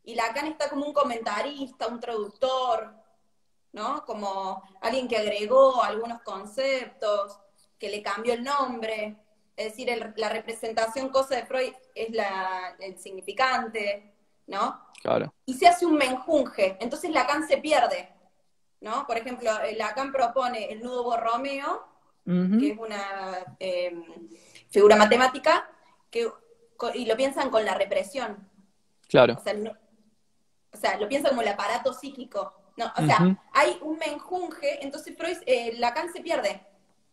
[0.03, 2.93] y Lacan está como un comentarista, un traductor,
[3.73, 4.05] ¿no?
[4.05, 7.39] Como alguien que agregó algunos conceptos,
[7.77, 9.17] que le cambió el nombre.
[9.55, 14.13] Es decir, la representación cosa de Freud es la, el significante,
[14.47, 14.87] ¿no?
[15.01, 15.33] Claro.
[15.45, 16.77] Y se hace un menjunje.
[16.79, 18.13] Entonces Lacan se pierde.
[18.81, 19.05] ¿no?
[19.05, 21.85] Por ejemplo, eh, Lacan propone el nudo Borromeo,
[22.25, 24.03] que es una em,
[24.69, 25.69] figura matemática,
[26.09, 26.27] que,
[26.93, 28.47] y lo piensan con la represión.
[29.07, 29.37] Claro.
[30.73, 32.53] O sea, lo piensan como el aparato psíquico.
[32.77, 36.65] No, o sea, hay un menjunje, entonces Freud, eh, Lacan se pierde.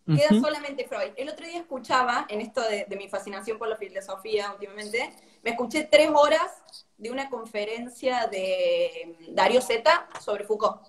[0.07, 1.13] Queda solamente Freud.
[1.17, 5.51] El otro día escuchaba, en esto de, de, mi fascinación por la filosofía últimamente, me
[5.51, 6.63] escuché tres horas
[6.97, 10.81] de una conferencia de Darío Zeta sobre Foucault.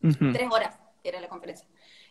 [0.00, 1.66] Tres horas era la conferencia.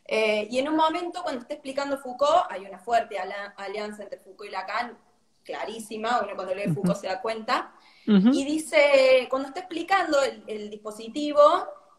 [0.06, 4.50] Eh, y en un momento, cuando está explicando Foucault, hay una fuerte alianza entre Foucault
[4.50, 4.98] y Lacan,
[5.44, 7.74] clarísima, uno cuando lee Foucault se da cuenta,
[8.06, 11.42] y dice, cuando está explicando el, dispositivo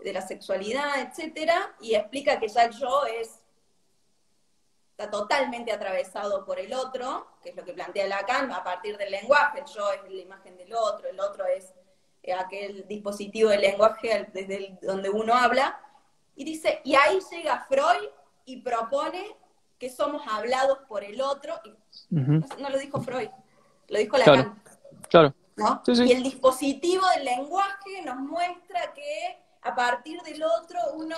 [0.00, 3.38] de la sexualidad, etcétera, y explica que ya el yo es
[4.90, 9.10] está totalmente atravesado por el otro, que es lo que plantea Lacan, a partir del
[9.10, 11.72] lenguaje, el yo es la imagen del otro, el otro es
[12.22, 15.80] eh, aquel dispositivo de lenguaje desde donde uno habla,
[16.34, 18.08] y dice, y ahí llega Freud
[18.44, 19.36] y propone
[19.78, 21.74] que somos hablados por el otro, y
[22.10, 23.28] no, lo dijo Freud,
[23.88, 24.62] lo dijo Lacan.
[25.08, 25.34] Claro.
[25.86, 31.16] Y el dispositivo del lenguaje nos muestra que a partir del otro uno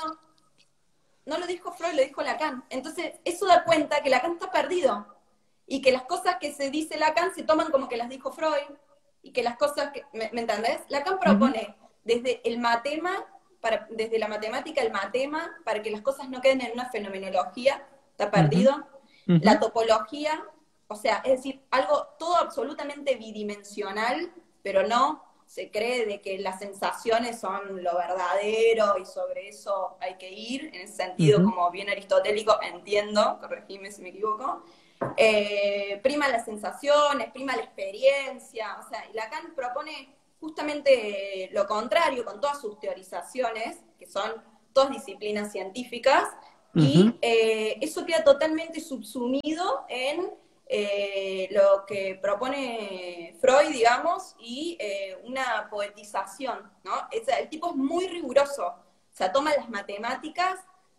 [1.26, 2.64] no lo dijo Freud, lo dijo Lacan.
[2.70, 5.06] Entonces, eso da cuenta que Lacan está perdido
[5.66, 8.76] y que las cosas que se dice Lacan se toman como que las dijo Freud
[9.22, 10.80] y que las cosas que, ¿me, entendés?
[10.88, 11.74] Lacan propone
[12.04, 13.24] desde el matema,
[13.64, 17.82] para, desde la matemática el matema, para que las cosas no queden en una fenomenología,
[18.10, 18.86] está perdido,
[19.26, 20.44] la topología,
[20.86, 24.30] o sea, es decir, algo todo absolutamente bidimensional,
[24.62, 30.16] pero no se cree de que las sensaciones son lo verdadero y sobre eso hay
[30.16, 34.62] que ir, en ese sentido, como bien aristotélico, entiendo, corregime si me equivoco,
[35.16, 42.22] eh, prima las sensaciones, prima la experiencia, o sea, y Lacan propone justamente lo contrario
[42.22, 44.30] con todas sus teorizaciones, que son
[44.74, 46.28] todas disciplinas científicas,
[46.76, 50.28] y eh, eso queda totalmente subsumido en
[50.66, 54.76] eh, lo que propone Freud, digamos, y
[55.22, 56.92] una poetización, ¿no?
[57.12, 60.58] el tipo es muy riguroso, o sea, toma las matemáticas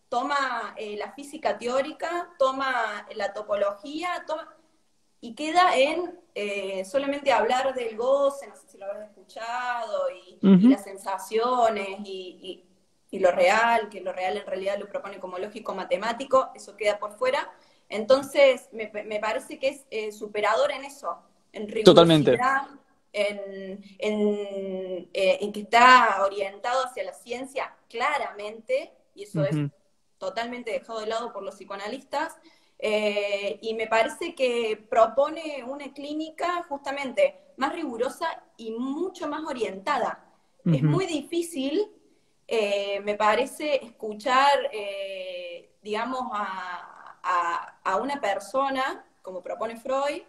[0.09, 4.54] toma eh, la física teórica, toma la topología, toma,
[5.25, 10.37] y queda en eh, solamente hablar del goce, no sé si lo habrán escuchado, y,
[10.69, 12.63] las sensaciones, y,
[13.13, 17.17] lo real, que lo real en realidad lo propone como lógico matemático, eso queda por
[17.17, 17.49] fuera.
[17.89, 21.17] Entonces, me, parece que es eh, superador en eso,
[21.53, 22.67] en rigurosidad,
[23.11, 29.55] En, en, que está orientado hacia la ciencia claramente, y eso es
[30.19, 32.35] totalmente dejado de lado por los psicoanalistas,
[32.79, 40.21] eh, y me parece que propone una clínica justamente más rigurosa y mucho más orientada.
[40.65, 41.91] Es muy difícil,
[42.47, 50.23] eh, me parece, escuchar, eh, digamos, a, a, una persona, como propone Freud,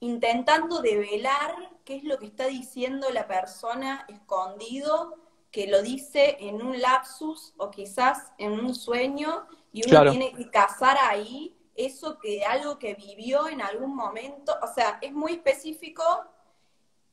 [0.00, 5.14] intentando develar qué es lo que está diciendo la persona escondido
[5.52, 10.48] que lo dice en un lapsus o quizás en un sueño y uno tiene que
[10.50, 16.04] cazar ahí eso que algo que vivió en algún momento, o sea, es muy específico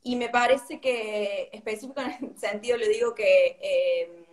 [0.03, 4.25] y me parece que específico en el sentido le digo que em,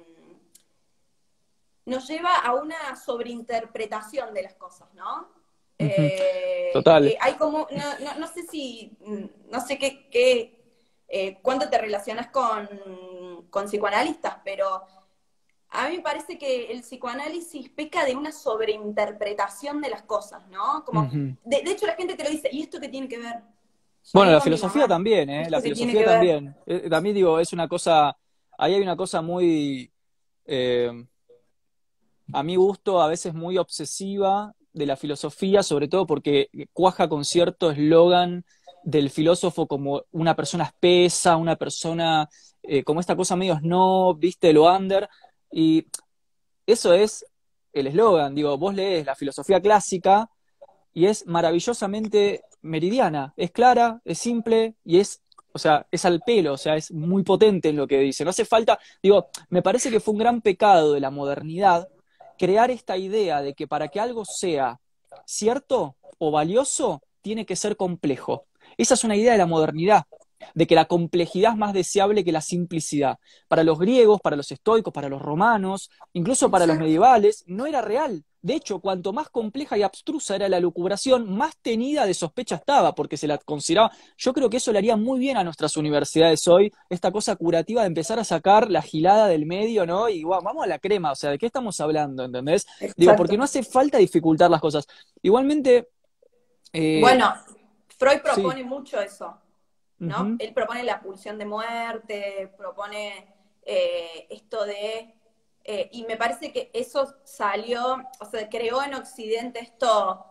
[1.87, 5.31] nos lleva a una sobreinterpretación de las cosas, ¿no?
[5.79, 7.07] Eh, Total.
[7.07, 10.55] eh, hay como, no, no, no sé si, mm, no sé qué, qué
[11.09, 14.85] eh, cuánto te relacionas con, con psicoanalistas, pero
[15.71, 20.85] a mí me parece que el psicoanálisis peca de una sobreinterpretación de las cosas, ¿no?
[20.85, 23.43] Como, de, de hecho la gente te lo dice, ¿y esto qué tiene que ver?
[24.15, 25.43] Bueno, la filosofía también, ¿eh?
[25.43, 26.57] ¿esto La filosofía también.
[26.67, 28.17] Eh, también digo, es una cosa,
[28.57, 29.93] ahí hay una cosa muy,
[30.47, 30.91] eh,
[32.33, 37.25] a mi gusto, a veces muy obsesiva de la filosofía, sobre todo porque cuaja con
[37.25, 38.45] cierto eslogan
[38.85, 42.29] del filósofo como una persona espesa, una persona
[42.63, 45.09] eh, como esta cosa medio snob, viste, lo under,
[45.51, 45.87] y
[46.67, 47.25] eso es
[47.73, 50.31] el eslogan, digo, vos lees la filosofía clásica
[50.93, 56.55] y es maravillosamente meridiana, es clara, es simple y es, o sea, es al pelo,
[56.55, 58.25] o sea, es muy potente en lo que dice.
[58.25, 61.89] No hace falta, digo, me parece que fue un gran pecado de la modernidad
[62.39, 64.81] crear esta idea de que para que algo sea
[65.27, 68.47] cierto o valioso, tiene que ser complejo.
[68.77, 70.05] Esa es una idea de la modernidad,
[70.55, 73.19] de que la complejidad es más deseable que la simplicidad.
[73.49, 77.83] Para los griegos, para los estoicos, para los romanos, incluso para los medievales, no era
[77.83, 78.25] real.
[78.41, 82.95] De hecho, cuanto más compleja y abstrusa era la lucubración, más tenida de sospecha estaba,
[82.95, 83.91] porque se la consideraba.
[84.17, 87.83] Yo creo que eso le haría muy bien a nuestras universidades hoy, esta cosa curativa
[87.83, 90.09] de empezar a sacar la gilada del medio, ¿no?
[90.09, 92.25] Y guau, vamos a la crema, o sea, ¿de qué estamos hablando?
[92.25, 92.65] ¿Entendés?
[92.97, 94.87] Digo, porque no hace falta dificultar las cosas.
[95.21, 95.89] Igualmente.
[96.73, 97.35] eh, Bueno,
[97.99, 98.21] Freud sí.
[98.23, 99.37] propone mucho eso,
[99.99, 100.37] ¿no?
[100.39, 103.27] Él propone la pulsión de muerte, propone
[103.63, 105.15] eh, esto de...
[105.65, 110.25] eh, y me parece que eso salió, o sea, creó en Occidente esto,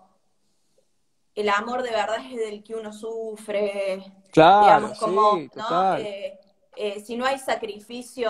[1.36, 5.98] el amor de verdad es del que uno sufre, Claro, digamos, como, sí, ¿no?
[6.80, 8.30] Eh, si no hay sacrificio,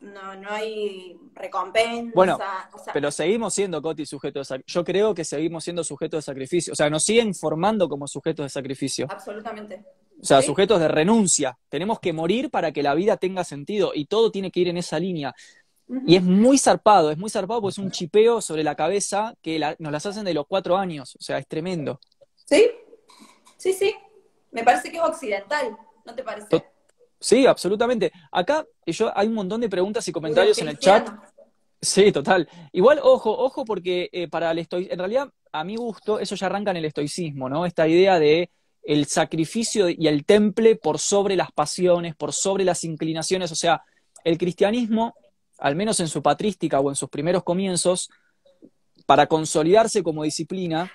[0.00, 2.38] no, no hay recompensa, Bueno,
[2.72, 4.80] o sea, Pero seguimos siendo, Coti, sujetos de sacrificio.
[4.80, 6.72] Yo creo que seguimos siendo sujetos de sacrificio.
[6.72, 9.06] O sea, nos siguen formando como sujetos de sacrificio.
[9.10, 9.84] absolutamente.
[10.20, 10.46] O sea, ¿Sí?
[10.48, 11.56] sujetos de renuncia.
[11.68, 14.76] Tenemos que morir para que la vida tenga sentido y todo tiene que ir en
[14.76, 15.34] esa línea.
[16.06, 19.58] Y es muy zarpado, es muy zarpado porque es un chipeo sobre la cabeza que
[19.58, 21.16] la- nos las hacen de los cuatro años.
[21.16, 21.98] O sea, es tremendo.
[22.44, 22.68] ¿Sí?
[23.56, 23.94] Sí, sí.
[24.50, 26.48] Me parece que es occidental, ¿no te parece?
[26.48, 26.64] To-
[27.20, 28.12] Sí, absolutamente.
[28.30, 31.08] Acá yo, hay un montón de preguntas y comentarios en el chat.
[31.80, 32.48] Sí, total.
[32.72, 36.46] Igual, ojo, ojo, porque eh, para el estoicismo, en realidad, a mi gusto, eso ya
[36.46, 37.66] arranca en el estoicismo, ¿no?
[37.66, 38.50] Esta idea de
[38.88, 43.52] el sacrificio y el temple por sobre las pasiones, por sobre las inclinaciones.
[43.52, 43.82] O sea,
[44.24, 45.14] el cristianismo,
[45.58, 48.08] al menos en su patrística o en sus primeros comienzos,
[49.04, 50.90] para consolidarse como disciplina,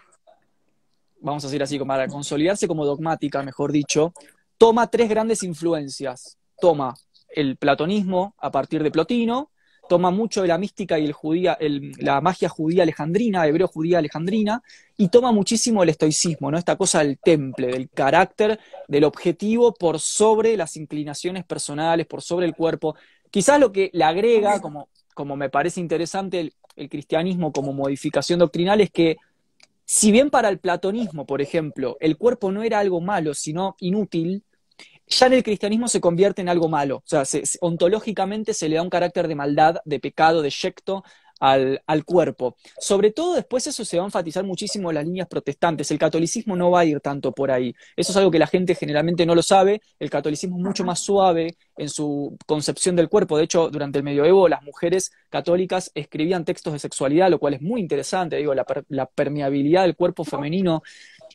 [1.22, 4.12] vamos a decir así, para consolidarse como dogmática, mejor dicho,
[4.58, 6.40] toma tres grandes influencias.
[6.60, 6.96] Toma
[7.30, 9.52] el platonismo a partir de Plotino,
[9.88, 11.58] toma mucho de la mística y el judía,
[12.00, 14.62] la magia judía alejandrina, hebreo judía alejandrina,
[14.98, 16.58] y toma muchísimo el estoicismo, ¿no?
[16.58, 22.46] Esta cosa del temple, del carácter, del objetivo por sobre las inclinaciones personales, por sobre
[22.46, 22.96] el cuerpo.
[23.30, 28.82] Quizás lo que le agrega, como, como me parece interesante el cristianismo como modificación doctrinal,
[28.82, 29.18] es que
[29.86, 34.44] si bien para el platonismo, por ejemplo, el cuerpo no era algo malo, sino inútil,
[35.08, 36.98] ya en el cristianismo se convierte en algo malo.
[36.98, 40.50] O sea, se- se- ontológicamente se le da un carácter de maldad, de pecado, de
[40.50, 41.04] yecto
[41.40, 42.56] al, al cuerpo.
[42.80, 45.92] Sobre todo después eso se va a enfatizar muchísimo en las líneas protestantes.
[45.92, 47.76] El catolicismo no va a ir tanto por ahí.
[47.98, 49.82] Eso es algo que la gente generalmente no lo sabe.
[50.00, 53.38] El catolicismo es mucho más suave en su concepción del cuerpo.
[53.38, 57.62] De hecho, durante el medioevo las mujeres católicas escribían textos de sexualidad, lo cual es
[57.62, 58.38] muy interesante.
[58.38, 60.82] Digo, la permeabilidad del cuerpo femenino.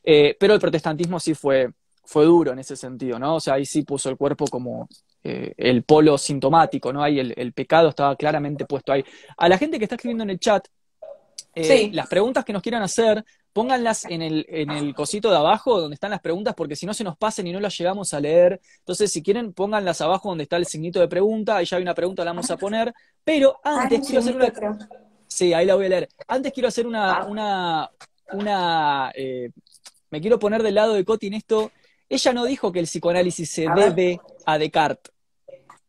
[0.05, 1.71] Eh, pero el protestantismo sí fue,
[2.11, 3.35] fue duro en ese sentido, ¿no?
[3.37, 4.88] O sea, ahí sí puso el cuerpo como
[5.23, 7.03] eh, el polo sintomático, ¿no?
[7.03, 9.05] Ahí el, el pecado estaba claramente puesto ahí.
[9.37, 10.66] A la gente que está escribiendo en el chat,
[11.55, 11.90] eh, Sí.
[11.92, 15.94] las preguntas que nos quieran hacer, pónganlas en el, en el cosito de abajo donde
[15.94, 18.59] están las preguntas, porque si no se nos pasen y no las llegamos a leer.
[18.79, 21.94] Entonces, si quieren, pónganlas abajo donde está el signito de pregunta, ahí ya hay una
[21.94, 22.94] pregunta, la vamos a poner.
[23.25, 24.79] Pero antes Ay, quiero hacer una, creo.
[25.27, 26.09] Sí, ahí la voy a leer.
[26.27, 27.25] Antes quiero hacer una, Ah.
[27.27, 27.90] una,
[28.33, 29.51] una, eh,
[30.11, 31.71] me quiero poner del lado de Coti en esto.
[32.09, 33.94] Ella no dijo que el psicoanálisis se A ver.
[33.94, 35.12] debe a Descartes.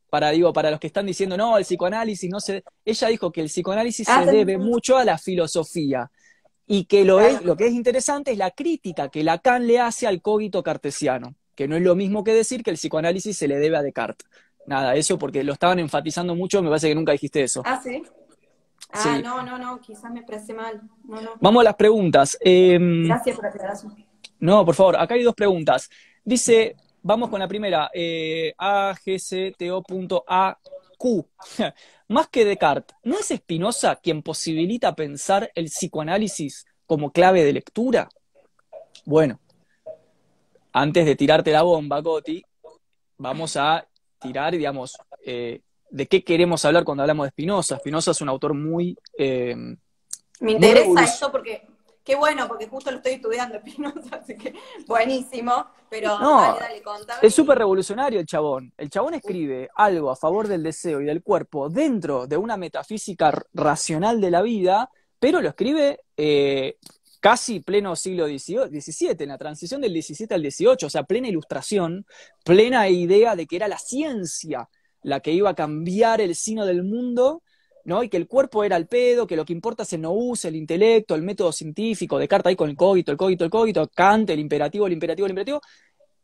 [0.09, 2.63] Para, digo, para los que están diciendo, no, el psicoanálisis no se...
[2.83, 6.09] Ella dijo que el psicoanálisis Ah, se debe mucho a la filosofía.
[6.65, 10.07] Y que lo, es, lo que es interesante es la crítica que Lacan le hace
[10.07, 13.57] al cogito cartesiano, que no es lo mismo que decir que el psicoanálisis se le
[13.57, 14.27] debe a Descartes.
[14.65, 17.61] Nada, eso porque lo estaban enfatizando mucho, me parece que nunca dijiste eso.
[17.65, 18.03] Ah, sí.
[18.91, 19.23] Ah, Sí.
[19.23, 20.81] no, no, no, quizás me expresé mal.
[21.03, 21.31] No, no.
[21.39, 22.37] Vamos a las preguntas.
[22.41, 23.95] Em, Gracias por aclaración.
[24.39, 25.89] No, por favor, acá hay dos preguntas.
[26.23, 29.89] Dice, vamos con la primera, eh, AGCTO.AQ.
[32.09, 38.09] Más que Descartes, ¿no es Spinoza quien posibilita pensar el psicoanálisis como clave de lectura?
[39.05, 39.39] Bueno,
[40.73, 42.43] antes de tirarte la bomba, Coti,
[43.17, 43.87] vamos a
[44.19, 47.77] tirar, digamos, eh, de qué queremos hablar cuando hablamos de Spinoza.
[47.77, 48.97] Spinoza es un autor muy...
[49.17, 49.55] Eh,
[50.39, 51.67] Me interesa esto porque
[52.09, 53.59] Qué bueno, porque justo lo estoy estudiando
[54.11, 54.55] así que
[54.87, 55.67] buenísimo.
[55.91, 57.19] Pero dale, dale, contame.
[57.21, 58.73] Es súper revolucionario el chabón.
[58.75, 63.31] El chabón escribe algo a favor del deseo y del cuerpo dentro de una metafísica
[63.53, 64.89] racional de la vida,
[65.19, 66.77] pero lo escribe eh,
[67.19, 72.07] casi pleno siglo XVII, en la transición del XVII al XVIII, o sea, plena ilustración,
[72.43, 74.67] plena idea de que era la ciencia
[75.03, 77.43] la que iba a cambiar el sino del mundo
[77.89, 78.03] ¿no?
[78.03, 80.47] Y que el cuerpo era el pedo, que lo que importa es el no uso,
[80.47, 84.29] el intelecto, el método científico, Descartes ahí con el cogito, el cogito, el cogito, Kant,
[84.29, 85.61] el imperativo, el imperativo, el imperativo.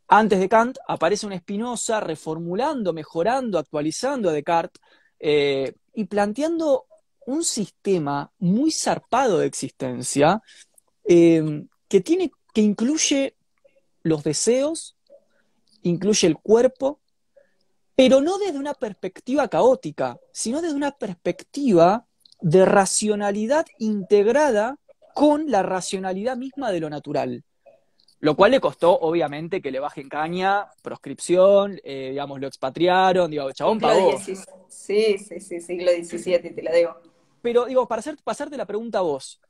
[0.08, 4.80] Antes de Kant aparece un Spinoza reformulando, mejorando, actualizando a Descartes
[5.18, 6.86] eh, y planteando
[7.26, 10.40] un sistema muy zarpado de existencia
[11.04, 13.34] eh, que tiene, que incluye
[14.04, 14.96] los deseos,
[15.82, 17.00] incluye el cuerpo,
[17.96, 22.06] pero no desde una perspectiva caótica, sino desde una perspectiva
[22.40, 24.78] de racionalidad integrada
[25.14, 27.42] con la racionalidad misma de lo natural.
[28.20, 33.50] Lo cual le costó, obviamente, que le bajen caña, proscripción, eh, digamos, lo expatriaron, digo,
[33.52, 34.18] chabón pagó.
[34.18, 34.36] Sí,
[35.18, 36.96] sí, sí, siglo XVII, te la digo.
[37.40, 39.40] Pero, digo, para hacer, pasarte la pregunta a vos,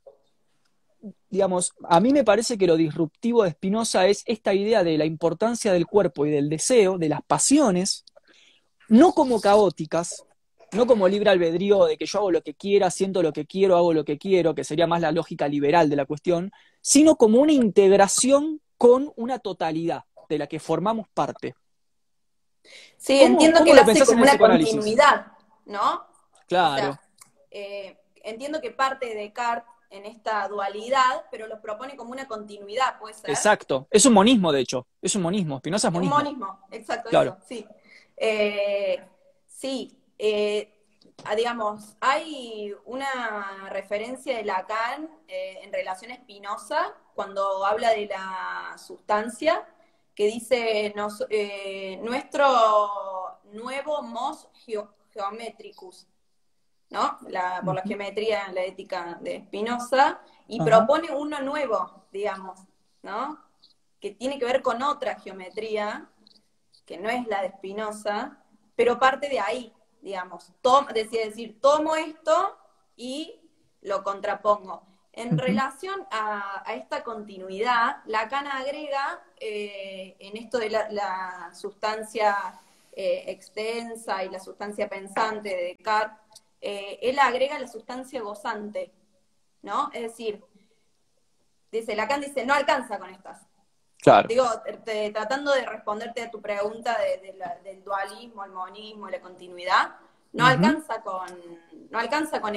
[1.29, 5.05] digamos, a mí me parece que lo disruptivo de Spinoza es esta idea de la
[5.05, 8.05] importancia del cuerpo y del deseo, de las pasiones,
[8.89, 10.25] no como caóticas,
[10.71, 13.75] no como libre albedrío de que yo hago lo que quiera, siento lo que quiero,
[13.75, 17.39] hago lo que quiero, que sería más la lógica liberal de la cuestión, sino como
[17.39, 21.55] una integración con una totalidad de la que formamos parte.
[22.97, 25.27] Sí, entiendo que lo hace como una continuidad,
[25.65, 26.05] ¿no?
[26.47, 26.99] Claro.
[27.49, 32.99] Eh, entiendo que parte de Descartes en esta dualidad, pero lo propone como una continuidad,
[32.99, 33.29] puede ser.
[33.29, 33.87] Exacto.
[33.89, 34.87] Es un monismo, de hecho.
[35.01, 35.59] Es un monismo.
[35.59, 36.15] Spinoza es monismo.
[36.17, 37.09] Un monismo, exacto.
[37.09, 37.37] Claro.
[37.47, 37.65] sí.
[38.17, 38.99] Eh,
[39.45, 40.73] sí, eh,
[41.23, 48.07] ah, digamos, hay una referencia de Lacan eh, en relación a Spinoza cuando habla de
[48.07, 49.67] la sustancia,
[50.15, 50.93] que dice
[52.01, 54.49] nuestro nuevo mos
[55.13, 56.07] geometricus,
[56.89, 57.19] ¿no?
[57.27, 62.61] La, por la geometría la ética de Spinoza, y propone uno nuevo, digamos,
[63.03, 63.43] ¿no?
[63.99, 66.09] Que tiene que ver con otra geometría,
[66.87, 68.37] que no es la de Spinoza,
[68.75, 70.53] pero parte de ahí, digamos.
[70.93, 72.57] decía decir, tomo esto
[72.95, 73.41] y
[73.81, 74.87] lo contrapongo.
[75.11, 82.35] En relación a, esta continuidad, Lacan agrega eh, en esto de la, sustancia
[82.93, 86.17] eh, extensa y la sustancia pensante de Descartes,
[86.61, 88.91] eh, él agrega la sustancia gozante,
[89.61, 89.89] ¿no?
[89.93, 90.43] Es decir,
[91.71, 93.46] dice, Lacan dice, no alcanza con estas.
[94.27, 94.45] Digo,
[95.13, 96.97] tratando de responderte a tu pregunta
[97.63, 99.95] del dualismo, el monismo, la continuidad,
[100.33, 101.27] no alcanza con,
[101.89, 102.55] no alcanza con,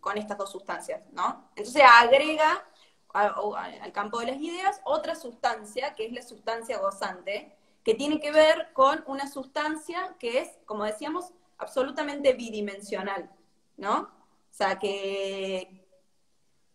[0.00, 1.48] con, estas dos sustancias, ¿no?
[1.54, 2.64] Entonces agrega
[3.12, 7.54] al campo de las ideas otra sustancia, que es la sustancia gozante,
[7.84, 13.30] que tiene que ver con una sustancia que es, como decíamos, absolutamente bidimensional,
[13.76, 14.00] ¿no?
[14.00, 15.86] O sea, que,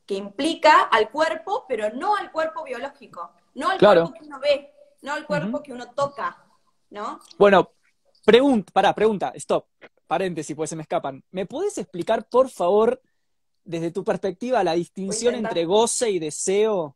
[0.05, 4.73] que implica al cuerpo, pero no al cuerpo biológico, no al cuerpo que uno ve,
[5.01, 6.43] no al cuerpo que uno toca,
[6.89, 7.19] ¿no?
[7.37, 7.71] Bueno,
[8.25, 9.65] pregunta, pará, pregunta, stop,
[10.07, 11.23] paréntesis, pues se me escapan.
[11.31, 13.01] ¿Me puedes explicar, por favor,
[13.63, 16.95] desde tu perspectiva, la distinción entre goce y deseo?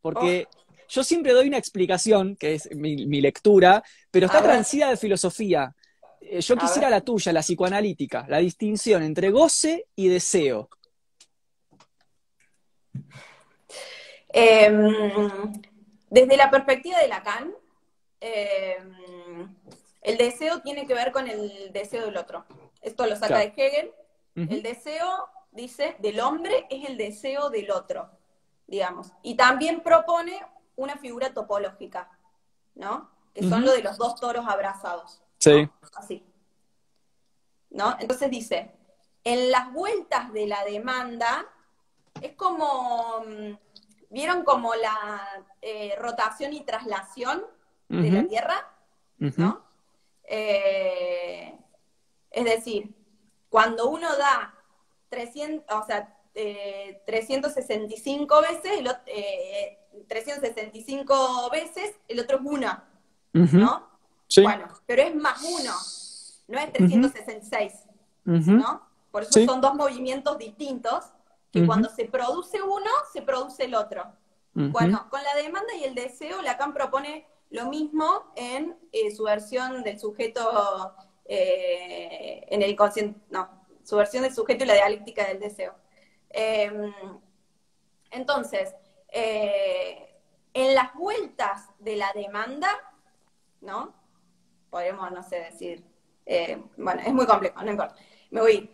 [0.00, 0.74] Porque oh.
[0.88, 5.74] yo siempre doy una explicación, que es mi, lectura, pero está transida de filosofía.
[6.20, 10.68] Eh, yo quisiera la tuya, la psicoanalítica, la distinción entre goce y deseo.
[14.38, 15.62] Em,
[16.10, 17.54] desde la perspectiva de Lacan,
[18.20, 19.56] em,
[20.02, 22.44] el deseo tiene que ver con el deseo del otro.
[22.82, 23.92] Esto lo saca de Hegel.
[24.34, 25.08] El deseo,
[25.52, 28.10] dice, del hombre es el deseo del otro,
[28.66, 29.10] digamos.
[29.22, 30.38] Y también propone
[30.76, 32.10] una figura topológica,
[32.74, 33.10] ¿no?
[33.32, 35.22] Que son lo de los dos toros abrazados.
[35.38, 35.66] Sí.
[35.94, 36.22] Así.
[37.70, 37.96] ¿No?
[37.98, 38.74] Entonces dice,
[39.24, 41.46] en las vueltas de la demanda,
[42.20, 43.54] es como mm,
[44.10, 47.44] ¿Vieron como la eh, rotación y traslación
[47.88, 48.68] de la Tierra?
[49.18, 49.64] ¿No?
[50.24, 51.58] Eh,
[52.30, 52.94] es decir,
[53.48, 54.54] cuando uno da
[55.08, 56.16] 300, o sea,
[57.06, 62.82] 365 eh, veces, el, 365 veces, el otro es uno,
[63.32, 63.88] ¿no?
[64.42, 65.72] Bueno, pero es más uno,
[66.48, 67.72] no es 366,
[68.24, 68.82] ¿no?
[69.10, 71.04] Por eso son dos movimientos distintos
[71.56, 74.04] y cuando se produce uno, se produce el otro.
[74.52, 79.82] Bueno, con la demanda y el deseo, Lacan propone lo mismo en eh, su versión
[79.82, 80.94] del sujeto
[81.26, 85.74] eh, en el consciente, no, su versión del sujeto y la dialéctica del deseo.
[86.30, 86.92] Em,
[88.10, 88.74] entonces,
[89.08, 90.16] eh,
[90.54, 92.68] en las vueltas de la demanda,
[93.60, 93.94] ¿no?
[94.70, 95.84] Podemos, no sé, decir,
[96.78, 97.94] bueno, es muy complejo, no importa,
[98.30, 98.70] me voy.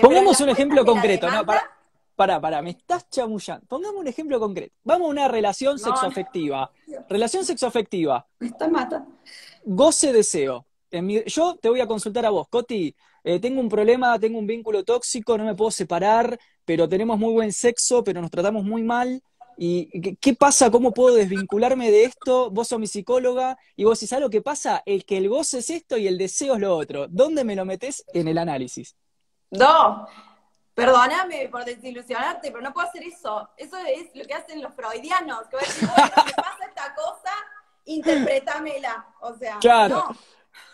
[0.00, 1.44] Pongamos un ejemplo concreto, ¿no?
[1.44, 1.73] Para,
[2.16, 3.66] Pará, pará, me estás chamullando.
[3.66, 4.74] Pongamos un ejemplo concreto.
[4.84, 6.70] Vamos a una relación sexoafectiva.
[7.08, 8.26] Relación sexoafectiva.
[8.38, 9.10] Me está matando.
[9.64, 10.64] Goce deseo.
[11.26, 12.94] yo te voy a consultar a vos, Coti.
[13.24, 17.32] Eh, tengo un problema, tengo un vínculo tóxico, no me puedo separar, pero tenemos muy
[17.32, 19.22] buen sexo, pero nos tratamos muy mal.
[19.56, 20.70] ¿Y qué pasa?
[20.70, 22.50] ¿Cómo puedo desvincularme de esto?
[22.50, 24.82] Vos sos mi psicóloga y vos decís, ¿sabes lo que pasa?
[24.84, 27.06] El que el goce es esto y el deseo es lo otro.
[27.08, 28.96] ¿Dónde me lo metés en el análisis?
[29.50, 30.06] No,
[30.74, 33.48] Perdóname por desilusionarte, pero no puedo hacer eso.
[33.56, 37.32] Eso es lo que hacen los freudianos, que a decir, bueno, me pasa esta cosa,
[37.84, 39.06] interpretámela.
[39.20, 39.58] O sea,
[39.88, 40.08] no.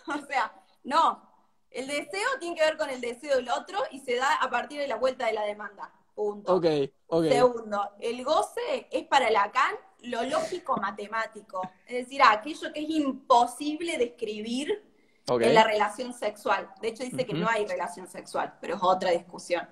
[0.06, 0.52] O sea,
[0.84, 1.22] no.
[1.70, 4.80] El deseo tiene que ver con el deseo del otro y se da a partir
[4.80, 5.92] de la vuelta de la demanda.
[6.14, 6.56] Punto.
[6.56, 6.66] Ok,
[7.06, 7.24] ok.
[7.28, 11.60] Segundo, el goce es para Lacan lo lógico matemático.
[11.86, 14.82] Es decir, aquello que es imposible describir
[15.26, 16.68] en la relación sexual.
[16.80, 19.68] De hecho, dice que no hay relación sexual, pero es otra discusión.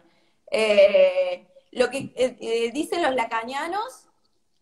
[0.50, 4.08] Eh, lo que eh, eh, dicen los lacanianos,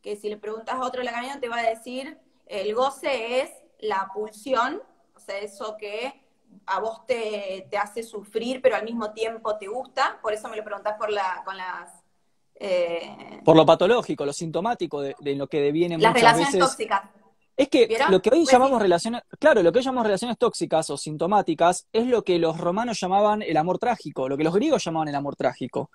[0.02, 4.10] que si le preguntas a otro lacaniano te va a decir, el goce es la
[4.12, 4.82] pulsión,
[5.14, 6.22] o sea, eso que
[6.66, 10.64] a vos te, hace sufrir, pero al mismo tiempo te gusta, por eso me lo
[10.64, 11.92] preguntás por la, con las...
[13.44, 17.02] por lo patológico, lo sintomático de, lo que deviene las muchas relaciones tóxicas.
[17.56, 20.90] Es que lo que hoy pues llamamos relaciones, claro, lo que hoy llamamos relaciones tóxicas
[20.90, 24.84] o sintomáticas es lo que los romanos llamaban el amor trágico, lo que los griegos
[24.84, 25.90] llamaban el amor trágico.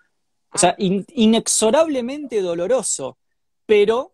[0.54, 3.18] O sea, inexorablemente doloroso,
[3.66, 4.14] pero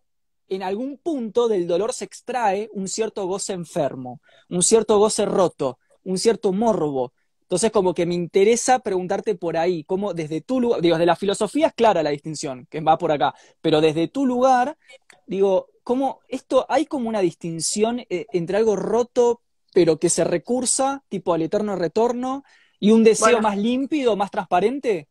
[0.50, 5.80] en algún punto del dolor se extrae un cierto goce enfermo, un cierto goce roto,
[6.04, 7.14] un cierto morbo.
[7.42, 11.16] Entonces, como que me interesa preguntarte por ahí, cómo desde tu lugar, digo, desde la
[11.16, 14.78] filosofía es clara la distinción, que va por acá, pero desde tu lugar,
[15.26, 19.42] digo, ¿cómo esto, hay como una distinción eh, entre algo roto,
[19.74, 22.44] pero que se recursa, tipo al eterno retorno,
[22.78, 25.08] y un deseo más límpido, más transparente?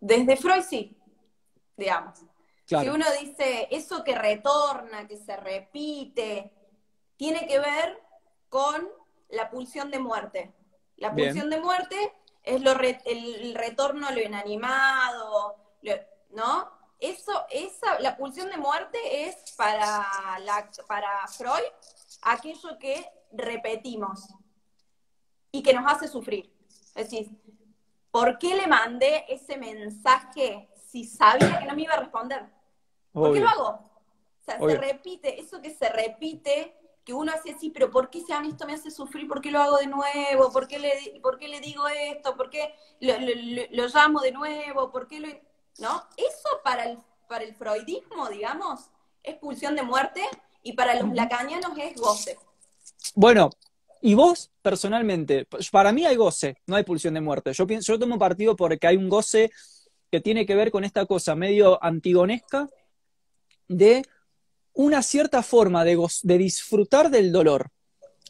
[0.00, 0.96] Desde Freud sí,
[1.76, 2.18] digamos.
[2.64, 6.50] Si uno dice eso que retorna, que se repite,
[7.18, 8.02] tiene que ver
[8.48, 8.88] con
[9.28, 10.54] la pulsión de muerte.
[10.96, 15.56] La pulsión de muerte es lo el retorno a lo inanimado,
[16.30, 16.75] ¿no?
[16.98, 20.06] Eso, esa, la pulsión de muerte es para,
[20.40, 21.64] la, para Freud
[22.22, 24.28] aquello que repetimos
[25.52, 26.52] y que nos hace sufrir.
[26.94, 27.30] Es decir,
[28.10, 32.46] ¿por qué le mandé ese mensaje si sabía que no me iba a responder?
[33.12, 33.68] ¿Por qué lo hago?
[33.68, 36.76] O sea, se repite, eso que se repite
[37.06, 39.28] que uno hace así, pero ¿por qué mí esto me hace sufrir?
[39.28, 40.52] ¿Por qué lo hago de nuevo?
[40.52, 42.36] ¿Por qué le, por qué le digo esto?
[42.36, 44.90] ¿Por qué lo, llamo de nuevo?
[44.90, 45.28] ¿Por qué lo...?
[45.78, 46.02] ¿No?
[46.16, 46.98] Eso para el,
[47.28, 48.80] para el freudismo, digamos,
[49.22, 50.22] es pulsión de muerte
[50.62, 52.38] y para los lacanianos es goce.
[53.14, 53.50] Bueno,
[54.00, 57.52] y vos, personalmente, para mí hay goce, no hay pulsión de muerte.
[57.52, 59.50] Yo, pienso, yo tomo partido porque hay un goce
[60.10, 62.68] que tiene que ver con esta cosa medio antigonesca
[63.68, 64.02] de
[64.72, 67.70] una cierta forma de, de disfrutar del dolor.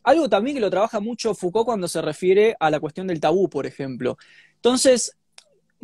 [0.03, 3.51] Algo también que lo trabaja mucho Foucault cuando se refiere a la cuestión del tabú,
[3.51, 4.17] por ejemplo.
[4.55, 5.17] Entonces,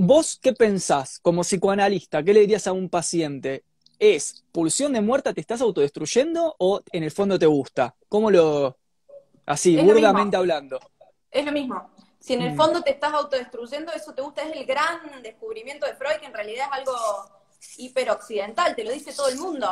[0.03, 2.23] ¿vos qué pensás como psicoanalista?
[2.23, 3.65] ¿Qué le dirías a un paciente?
[4.01, 7.95] ¿Es pulsión de muerte, te estás autodestruyendo o en el fondo te gusta?
[8.09, 8.77] ¿Cómo lo,
[9.47, 10.81] así, burdamente hablando?
[11.31, 11.89] Es lo mismo.
[12.19, 12.57] Si en el mm.
[12.57, 16.35] fondo te estás autodestruyendo, eso te gusta, es el gran descubrimiento de Freud, que en
[16.35, 16.95] realidad es algo
[17.79, 19.69] hiperoccidental, te lo dice todo el mundo.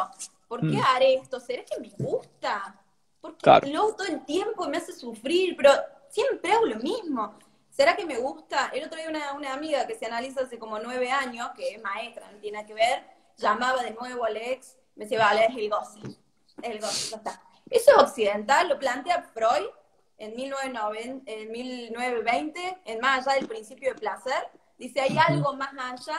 [0.46, 0.84] ¿Por qué mm.
[0.94, 1.40] haré esto?
[1.40, 2.80] ¿Será que me gusta?
[3.20, 5.72] Porque lo hago todo el tiempo y me hace sufrir, pero
[6.08, 7.34] siempre hago lo mismo.
[7.70, 8.70] ¿Será que me gusta?
[8.74, 11.82] El otro día una, una amiga que se analiza hace como nueve años, que es
[11.82, 13.04] maestra, no tiene nada que ver,
[13.36, 16.00] llamaba de nuevo al ex, me decía, vale, es el goce.
[16.62, 17.42] El goce, ya está.
[17.70, 19.68] Eso es occidental, lo plantea Freud
[20.18, 24.48] en, 1990, en 1920, en Más allá del principio de placer.
[24.76, 26.18] Dice, hay algo más allá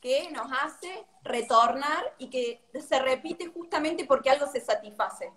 [0.00, 5.32] que nos hace retornar y que se repite justamente porque algo se satisface.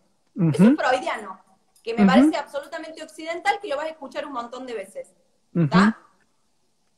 [0.53, 1.39] Eso es freudiano,
[1.83, 5.13] que me parece absolutamente occidental, que lo vas a escuchar un montón de veces.
[5.53, 5.99] ¿Está?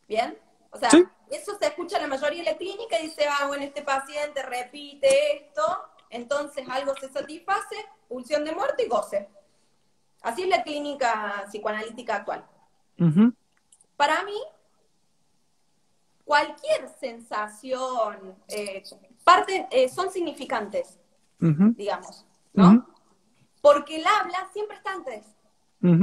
[0.08, 0.38] ¿Bien?
[0.70, 0.90] O sea,
[1.32, 4.44] eso se escucha en la mayoría de la clínica y dice, ah, bueno, este paciente
[4.44, 5.64] repite esto,
[6.10, 7.76] entonces algo se satisface,
[8.08, 9.28] pulsión de muerte y goce.
[10.22, 12.46] Así es la clínica psicoanalítica actual.
[13.96, 14.38] Para mí,
[16.24, 18.84] cualquier sensación, eh,
[19.24, 21.00] parte, eh, son significantes,
[21.40, 22.95] digamos, ¿no?
[23.66, 25.26] Porque el habla siempre está antes.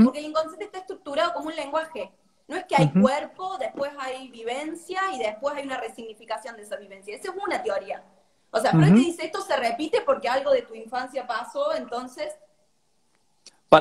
[0.02, 2.10] Porque el inconsciente está estructurado como un lenguaje.
[2.48, 6.74] No es que hay cuerpo, después hay vivencia y después hay una resignificación de esa
[6.74, 7.14] vivencia.
[7.14, 8.02] Esa es una teoría.
[8.50, 12.34] O sea, Freud te dice, esto se repite porque algo de tu infancia pasó, entonces...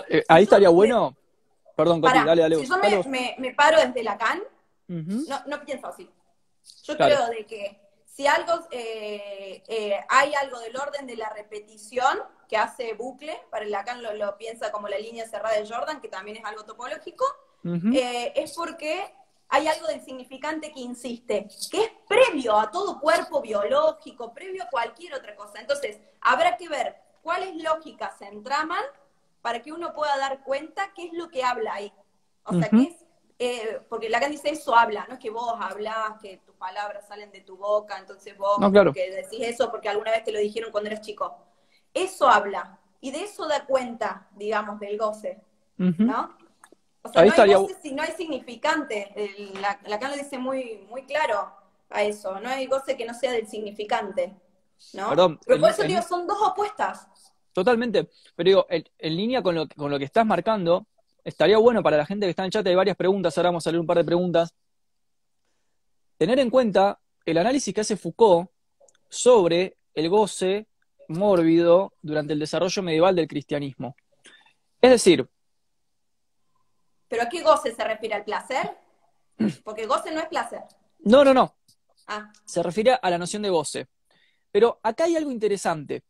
[0.09, 1.17] Eh, ahí estaría bueno...
[1.75, 2.57] Perdón, Coti, dale, dale.
[2.57, 4.43] Si yo me, paro desde Lacan,
[4.88, 6.07] no, no pienso así.
[6.84, 7.82] Yo creo de que
[8.12, 13.64] si algo, eh, eh, hay algo del orden de la repetición que hace bucle, para
[13.64, 17.26] el Lacan lo, piensa como la línea cerrada de Jordan, que también es algo topológico,
[17.93, 19.14] eh, es porque
[19.47, 24.70] hay algo del significante que insiste, que es previo a todo cuerpo biológico, previo a
[24.70, 25.62] cualquier otra cosa.
[25.62, 28.84] Entonces, habrá que ver cuáles lógicas se entraman
[29.41, 31.93] para que uno pueda dar cuenta qué es lo que habla ahí.
[32.43, 33.00] O sea, qué es
[33.43, 37.31] eh, porque Lacan dice eso habla, no es que vos hablas, que tus palabras salen
[37.31, 38.59] de tu boca, entonces vos
[38.93, 41.35] que decís eso porque alguna vez te lo dijeron cuando eras chico.
[41.91, 45.41] Eso habla, y de eso da cuenta, digamos, del goce,
[45.75, 46.37] ¿no?
[47.01, 49.11] O sea, no hay goce si no hay significante.
[49.87, 51.51] Lacan lo dice muy, muy claro
[51.89, 54.35] a eso, no hay goce que no sea del significante,
[54.93, 55.09] ¿no?
[55.09, 57.07] Perdón, Pero por eso digo, son dos opuestas.
[57.53, 60.85] Totalmente, pero digo, en, línea con lo, con lo que estás marcando,
[61.24, 63.65] estaría bueno para la gente que está en el chat, hay varias preguntas, ahora vamos
[63.67, 64.53] a leer un par de preguntas.
[66.17, 68.49] Tener en cuenta el análisis que hace Foucault
[69.09, 70.67] sobre el goce
[71.07, 73.95] mórbido durante el desarrollo medieval del cristianismo.
[74.80, 75.28] Es decir...
[77.07, 78.78] ¿Pero a qué goce se refiere al placer?
[79.63, 80.61] Porque goce no es placer.
[80.99, 81.55] No, no, no.
[82.07, 82.32] Ah.
[82.45, 83.88] Se refiere a la noción de goce.
[84.51, 86.03] Pero acá hay algo interesante.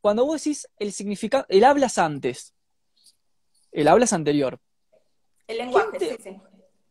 [0.00, 2.54] Cuando vos decís el significado, el hablas antes,
[3.72, 4.58] el hablas anterior.
[5.46, 6.36] El lenguaje, sí, sí.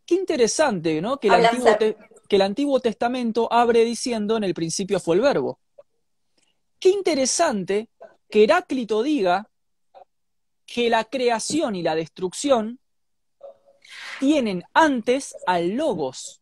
[0.05, 1.19] Qué interesante, ¿no?
[1.19, 1.77] Que el, Antiguo
[2.27, 5.59] que el Antiguo Testamento abre diciendo en el principio fue el verbo.
[6.79, 7.89] Qué interesante
[8.29, 9.49] que Heráclito diga
[10.65, 12.79] que la creación y la destrucción
[14.19, 16.41] tienen antes al logos,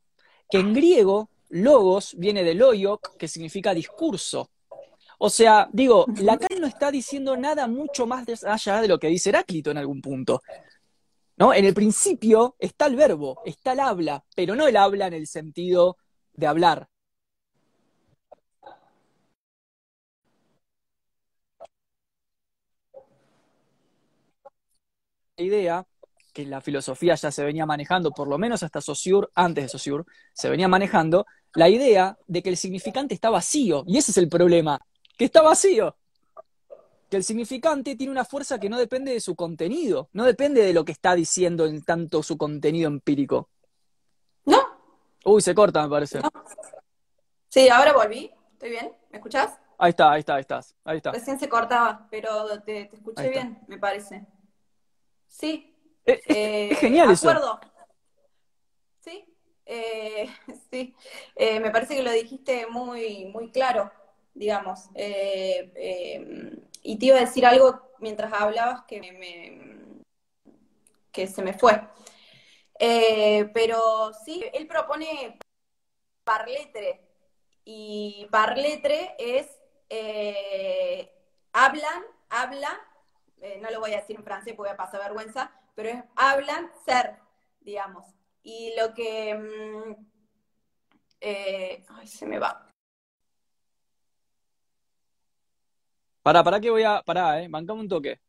[0.49, 4.49] que en griego logos viene de loiok, que significa discurso.
[5.20, 9.30] O sea, digo, Lacan no está diciendo nada mucho más allá de lo que dice
[9.30, 10.41] Heráclito en algún punto.
[11.38, 11.53] ¿No?
[11.53, 15.28] En el principio está el verbo, está el habla, pero no el habla en el
[15.28, 15.97] sentido
[16.34, 16.88] de hablar.
[25.38, 25.88] La idea
[26.34, 30.03] que la filosofía ya se venía manejando, por lo menos hasta Saussure, antes de Saussure,
[30.34, 34.30] se venía manejando, la idea de que el significante está vacío, y ese es el
[34.30, 34.80] problema
[35.18, 35.95] que está vacío.
[37.09, 40.74] Que el significante tiene una fuerza que no depende de su contenido, no depende de
[40.74, 43.49] lo que está diciendo en tanto su contenido empírico.
[44.45, 44.61] No.
[45.26, 46.20] Uy, se corta, me parece.
[47.49, 48.32] Sí, ahora volví.
[48.53, 48.93] ¿Estoy bien?
[49.09, 49.57] ¿Me escuchás?
[49.78, 50.76] Ahí está, ahí está, ahí estás.
[50.84, 51.11] Ahí está.
[51.11, 54.26] Recién se cortaba, pero te, escuché bien, me parece.
[55.28, 55.74] Sí.
[56.05, 57.59] Eh, eh, es, genial acuerdo.
[58.99, 59.24] Sí,
[59.65, 60.30] eh,
[60.72, 60.95] sí.
[61.38, 63.91] me parece que lo dijiste muy, muy claro
[64.38, 64.89] digamos.
[64.93, 70.03] Eh, eh, y te iba a decir algo mientras hablabas que, me,
[71.27, 71.81] se me fue.
[72.79, 75.39] Eh, pero sí, él propone
[76.23, 77.01] parletre.
[77.65, 79.47] Y parletre es
[81.51, 82.79] hablan, habla,
[83.61, 87.17] no lo voy a decir en francés porque a pasar vergüenza, pero es hablan, ser,
[87.61, 88.05] digamos.
[88.43, 89.35] Y lo que...
[89.35, 89.95] Mm,
[91.89, 92.66] ay, se me va.
[96.28, 97.01] Pará, pará que voy a.
[97.03, 97.47] Pará, eh.
[97.47, 98.19] Bancame un toque.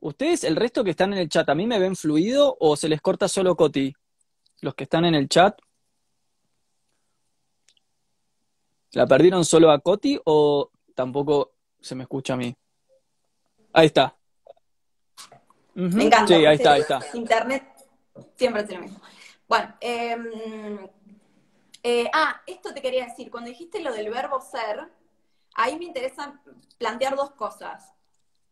[0.00, 2.88] ¿Ustedes, el resto que están en el chat, a mí me ven fluido o se
[2.88, 3.92] les corta solo Coti?
[4.62, 5.60] Los que están en el chat.
[8.92, 12.56] ¿La perdieron solo a Coti o tampoco se me escucha a mí?
[13.74, 14.16] Ahí está.
[15.74, 16.28] Me encanta.
[16.28, 17.00] Sí, ahí está, ahí está.
[17.12, 17.64] Internet
[18.36, 19.02] siempre es lo mismo.
[19.46, 20.88] Bueno, em,
[21.82, 23.30] eh, ah, esto te quería decir.
[23.30, 24.88] Cuando dijiste lo del verbo ser,
[25.54, 26.40] ahí me interesa
[26.78, 27.92] plantear dos cosas.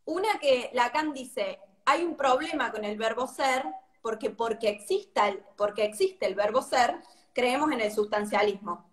[0.05, 3.64] Una que Lacan dice, hay un problema con el verbo ser,
[4.03, 7.01] porque porque exista el, porque existe el verbo ser,
[7.32, 8.90] creemos en el sustancialismo.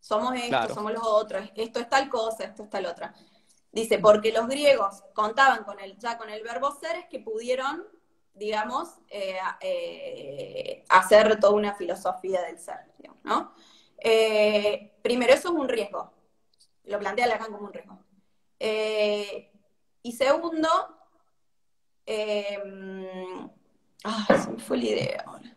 [0.00, 3.14] Somos esto, somos los otros, esto es tal cosa, esto es tal otra.
[3.72, 7.84] Dice, porque los griegos contaban con el, ya con el verbo ser, es que pudieron,
[8.34, 12.80] digamos, eh, eh, hacer toda una filosofía del ser,
[13.22, 13.52] ¿no?
[13.98, 16.12] Eh, primero, eso es un riesgo,
[16.84, 17.98] lo plantea Lacan como un riesgo.
[18.58, 19.50] Eh,
[20.02, 20.68] y segundo,
[22.06, 22.58] eh,
[24.04, 25.56] ah, se me fue la idea ahora.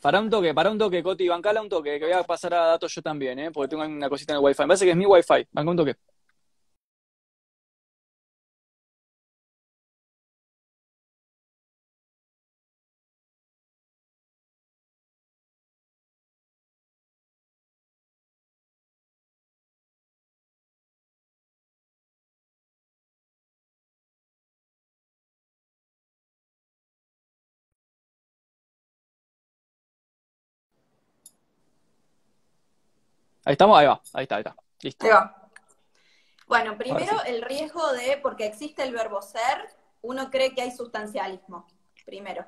[0.00, 2.66] Para un toque, para un toque, Coti, bancala un toque, que voy a pasar a
[2.66, 3.50] datos yo también, ¿eh?
[3.50, 4.62] Porque tengo una cosita en el Wi-Fi.
[4.62, 5.48] Me parece que es mi Wi-Fi.
[5.52, 5.96] Banca un toque.
[33.50, 34.56] Ahí estamos, ahí va, ahí está, ahí está.
[34.80, 35.06] Listo.
[35.06, 35.50] Ahí va.
[36.46, 39.68] Bueno, primero el riesgo de, porque existe el verbo ser,
[40.02, 41.66] uno cree que hay sustancialismo,
[42.06, 42.46] primero.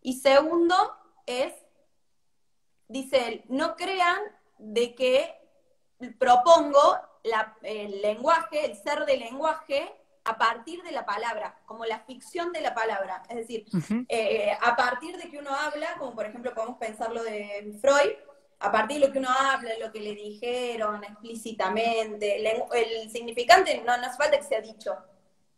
[0.00, 0.74] Y segundo
[1.26, 1.52] es,
[2.88, 4.22] dice él, no crean
[4.56, 5.38] de que
[6.18, 6.96] propongo
[7.62, 12.62] el lenguaje, el ser del lenguaje, a partir de la palabra, como la ficción de
[12.62, 13.22] la palabra.
[13.28, 13.66] Es decir,
[14.08, 18.12] eh, a partir de que uno habla, como por ejemplo podemos pensar lo de Freud,
[18.62, 23.96] a partir de lo que uno habla, lo que le dijeron explícitamente, el, significante no,
[23.96, 24.96] no, hace falta que sea dicho,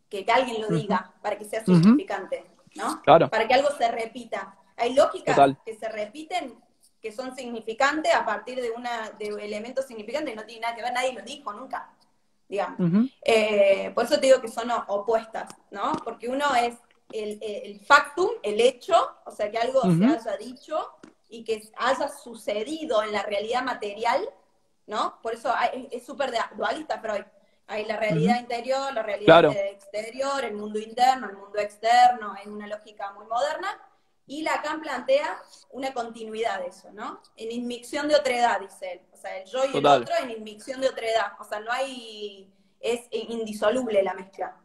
[0.09, 2.45] que, alguien lo diga para que sea significante,
[2.75, 3.01] ¿no?
[3.03, 3.29] Claro.
[3.29, 4.57] Para que algo se repita.
[4.77, 6.55] Hay lógicas que se repiten
[7.01, 10.91] que son significantes a partir de una de elementos significantes, no tiene nada que ver,
[10.91, 11.93] nadie lo dijo nunca,
[12.49, 13.11] digamos.
[13.21, 15.93] Eh, por eso te digo que son opuestas, ¿no?
[16.03, 16.73] Porque uno es
[17.11, 20.94] el, factum, el hecho, o sea, que algo se haya dicho,
[21.35, 24.27] y que haya sucedido en la realidad material,
[24.87, 25.19] ¿no?
[25.21, 25.53] Por eso
[25.91, 27.25] es súper dualista Freud.
[27.67, 32.67] Hay la realidad interior, la realidad exterior, el mundo interno, el mundo externo, en una
[32.67, 33.67] lógica muy moderna.
[34.27, 37.21] Y Lacan plantea una continuidad de eso, ¿no?
[37.35, 39.01] En inmicción de otredad, dice él.
[39.11, 41.33] O sea, el yo y el otro en inmicción de otredad.
[41.39, 44.55] O sea, no hay, es indisoluble la mezcla.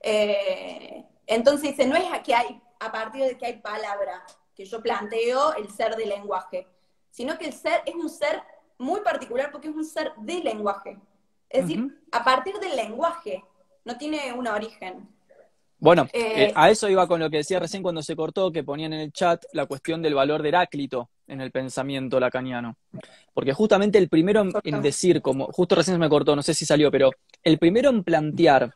[0.00, 4.82] Eh, entonces dice, no es que hay, a partir de que hay palabra, que yo
[4.82, 6.66] planteo el ser del lenguaje,
[7.10, 8.42] sino que el ser es un ser
[8.78, 10.98] muy particular porque es un ser de lenguaje.
[11.48, 13.44] Es decir, a partir del lenguaje,
[13.84, 15.08] no tiene un origen.
[15.78, 18.64] Bueno, eh, eh, a eso iba con lo que decía recién cuando se cortó, que
[18.64, 22.76] ponían en el chat la cuestión del valor de Heráclito en el pensamiento lacaniano.
[23.32, 26.64] Porque justamente el primero en, decir, como justo recién se me cortó, no sé si
[26.64, 27.10] salió, pero
[27.42, 28.74] el primero en plantear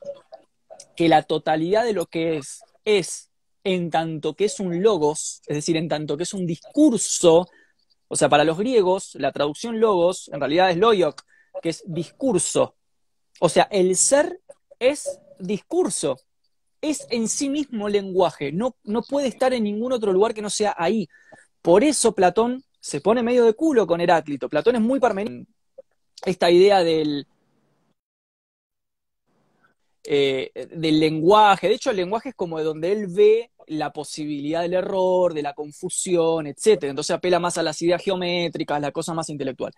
[0.96, 3.27] que la totalidad de lo que es es
[3.74, 7.48] en tanto que es un logos, es decir, en tanto que es un discurso,
[8.08, 11.22] o sea, para los griegos, la traducción logos en realidad es loiok,
[11.62, 12.76] que es discurso.
[13.40, 14.40] O sea, el ser
[14.78, 16.16] es discurso,
[16.80, 20.50] es en sí mismo lenguaje, no, no puede estar en ningún otro lugar que no
[20.50, 21.06] sea ahí.
[21.60, 24.48] Por eso Platón se pone medio de culo con Heráclito.
[24.48, 25.52] Platón es muy parmenista.
[26.24, 27.26] Esta idea del,
[30.04, 31.68] eh, del lenguaje.
[31.68, 35.42] De hecho, el lenguaje es como de donde él ve la posibilidad del error, de
[35.42, 36.84] la confusión, etc.
[36.84, 39.72] Entonces apela más a las ideas geométricas, la cosa más intelectual.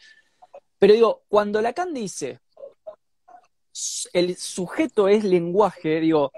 [0.79, 2.41] Pero digo, cuando Lacan dice
[4.13, 6.33] el sujeto es lenguaje, digo,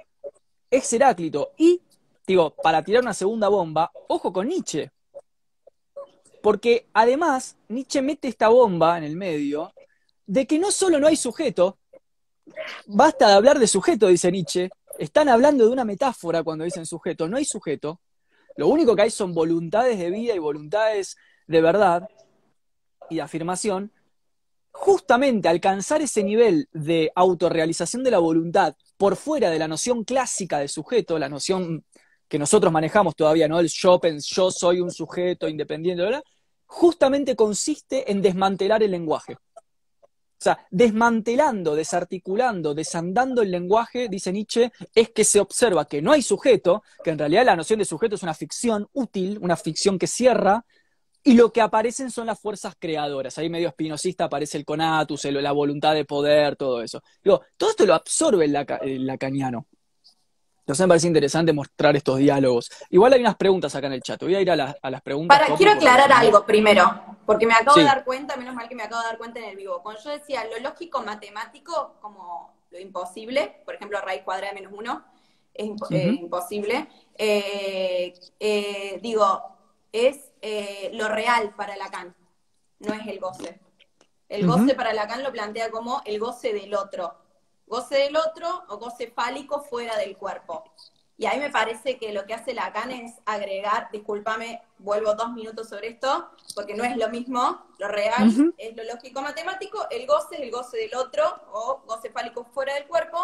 [0.71, 1.53] es Heráclito.
[1.57, 1.81] Y,
[2.27, 4.91] digo, para tirar una segunda bomba, ojo con Nietzsche.
[6.43, 9.73] Porque además, Nietzsche mete esta bomba en el medio
[10.27, 11.79] de que no solo no hay sujeto,
[12.87, 14.71] Basta de hablar de sujeto, dice Nietzsche.
[15.03, 17.27] Están hablando de una metáfora cuando dicen sujeto.
[17.27, 18.01] No hay sujeto.
[18.57, 21.17] Lo único que hay son voluntades de vida y voluntades
[21.49, 22.09] de verdad
[23.11, 23.91] y de afirmación.
[24.71, 30.61] Justamente alcanzar ese nivel de autorrealización de la voluntad por fuera de la noción clásica
[30.61, 31.85] de sujeto, la noción
[32.29, 33.59] que nosotros manejamos todavía, ¿no?
[33.59, 36.23] El yo, yo soy un sujeto independiente, ¿verdad?
[36.73, 39.37] justamente consiste en desmantelar el lenguaje.
[40.43, 46.11] O sea, desmantelando, desarticulando, desandando el lenguaje, dice Nietzsche, es que se observa que no
[46.11, 50.01] hay sujeto, que en realidad la noción de sujeto es una ficción útil, una ficción
[50.01, 50.67] que cierra,
[51.23, 53.39] y lo que aparecen son las fuerzas creadoras.
[53.39, 57.01] Ahí medio espinosista aparece el conatus, la voluntad de poder, todo eso.
[57.23, 59.69] Digo, todo esto lo absorbe el, el lacaniano.
[60.63, 62.71] Entonces me parece interesante mostrar estos diálogos.
[62.89, 64.23] Igual hay unas preguntas acá en el chat.
[64.23, 65.37] Voy a ir a, las preguntas.
[65.37, 68.85] Para, quiero aclarar algo primero, porque me acabo de dar cuenta, menos mal que me
[68.85, 69.83] acabo de dar cuenta en el vivo.
[69.83, 74.73] Cuando yo decía lo lógico matemático, como lo imposible, por ejemplo, raíz cuadrada de menos
[74.77, 75.05] uno,
[75.53, 76.89] es eh, imposible.
[77.19, 79.43] Eh, eh, digo,
[79.91, 80.31] es
[80.93, 82.15] lo real para Lacan,
[82.79, 83.59] no es el goce.
[84.29, 87.22] El goce para Lacan lo plantea como el goce del otro
[87.73, 90.63] goce del otro o goce fálico fuera del cuerpo.
[91.17, 95.71] Y ahí me parece que lo que hace Lacan es agregar, discúlpame, vuelvo dos minutos
[95.71, 100.35] sobre esto, porque no es lo mismo, lo real es lo lógico matemático, el goce
[100.35, 103.19] es el goce del otro o goce fálico fuera del cuerpo,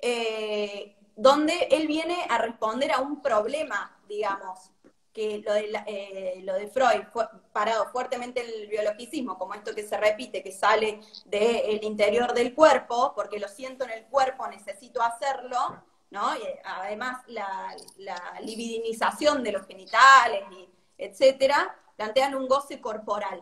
[0.00, 4.70] eh, donde él viene a responder a un problema, digamos,
[5.14, 9.86] que lo de, eh, lo de Freud fue parado fuertemente el biologicismo, como esto que
[9.86, 15.00] se repite, que sale del interior del cuerpo, porque lo siento en el cuerpo, necesito
[15.00, 16.36] hacerlo, ¿no?
[16.36, 23.40] Y además la, la libidinización de los genitales, y etcétera, plantean un goce corporal.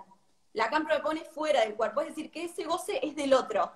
[0.52, 3.72] Lacan propone fuera del cuerpo, es decir, que ese goce es del otro,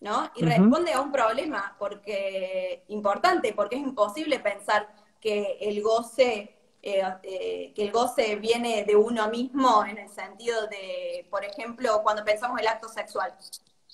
[0.00, 0.30] ¿no?
[0.36, 4.88] Y responde a un problema porque importante, porque es imposible pensar
[5.20, 6.55] que el goce
[6.88, 12.00] eh, eh, que el goce viene de uno mismo en el sentido de, por ejemplo,
[12.04, 13.36] cuando pensamos el acto sexual.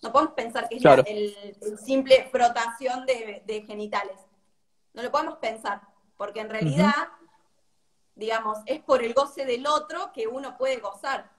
[0.03, 4.19] No podemos pensar que es la, el, simple frotación de, genitales.
[4.93, 5.81] No lo podemos pensar,
[6.19, 6.93] porque en realidad,
[8.15, 11.31] digamos, es por el goce del otro que uno puede gozar.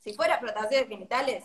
[0.00, 1.44] Si fuera frotación de genitales,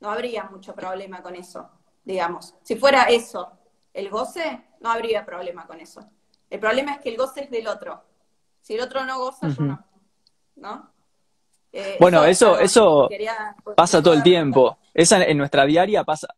[0.00, 1.70] no habría mucho problema con eso,
[2.04, 2.56] digamos.
[2.64, 3.52] Si fuera eso,
[3.92, 6.10] el goce, no habría problema con eso.
[6.54, 8.00] El problema es que el goce es del otro.
[8.60, 9.84] Si el otro no goza, yo no.
[10.54, 10.88] ¿No?
[11.72, 13.08] Eh, bueno, eso, eso,
[13.74, 14.78] pasa todo el tiempo.
[14.94, 16.28] Esa en nuestra diaria pasa.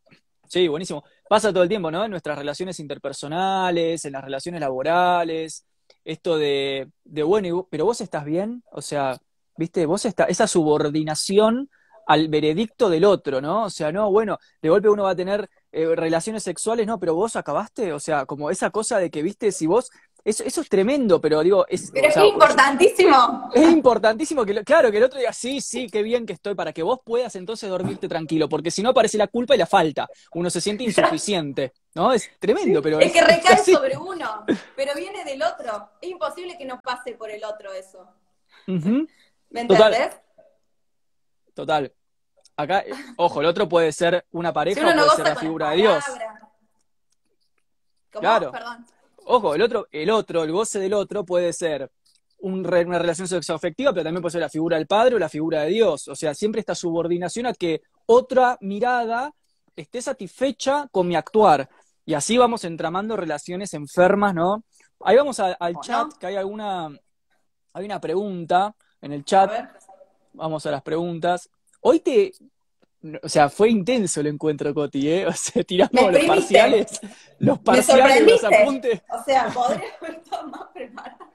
[0.48, 1.04] Sí, buenísimo.
[1.28, 2.02] Pasa todo el tiempo, ¿no?
[2.02, 5.66] En nuestras relaciones interpersonales, en las relaciones laborales.
[6.02, 8.64] Esto de, de bueno, pero vos estás bien.
[8.72, 9.20] O sea,
[9.58, 11.68] viste, vos estás, esa subordinación
[12.06, 13.64] al veredicto del otro, ¿no?
[13.64, 17.14] O sea, no, bueno, de golpe uno va a tener eh, relaciones sexuales, no, pero
[17.14, 19.90] vos acabaste, o sea, como esa cosa de que, viste, si vos
[20.26, 21.92] eso, eso es tremendo, pero digo, es...
[21.92, 23.48] Pero es importantísimo.
[23.54, 26.72] Es importantísimo que, claro, que el otro diga, sí, sí, qué bien que estoy, para
[26.72, 30.08] que vos puedas entonces dormirte tranquilo, porque si no aparece la culpa y la falta.
[30.32, 32.12] Uno se siente insuficiente, ¿no?
[32.12, 32.98] Es tremendo, pero...
[32.98, 35.90] Es, que recae sobre uno, pero viene del otro.
[36.00, 38.04] Es imposible que no pase por el otro eso.
[38.66, 40.10] ¿Me entendés?
[41.54, 41.92] Total.
[42.56, 42.84] Acá,
[43.16, 46.04] ojo, el otro puede ser una pareja o puede ser la figura de Dios.
[48.10, 48.50] Claro.
[48.50, 48.95] Perdón
[49.26, 51.90] ojo, el otro, el otro, el goce del otro puede ser
[52.38, 55.70] una relación sexoafectiva, pero también puede ser la figura del padre o la figura de
[55.70, 56.08] Dios.
[56.08, 59.32] O sea, siempre esta subordinación a que otra mirada
[59.74, 61.68] esté satisfecha con mi actuar.
[62.04, 64.64] Y así vamos entramando relaciones enfermas, ¿no?
[65.00, 66.88] Ahí vamos al chat, que hay alguna,
[67.72, 69.50] hay una pregunta en el chat.
[70.32, 71.50] Vamos a las preguntas.
[71.80, 72.32] Hoy te,
[73.22, 75.26] o sea, fue intenso el encuentro, Coti, ¿eh?
[75.26, 77.00] O sea, tiramos los parciales,
[77.38, 79.02] los parciales, los apuntes.
[79.10, 81.32] O sea, podría haber estado más preparado.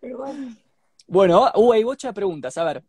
[0.00, 0.56] Pero bueno.
[1.06, 2.56] Bueno, uh, hay muchas preguntas.
[2.56, 2.84] A ver,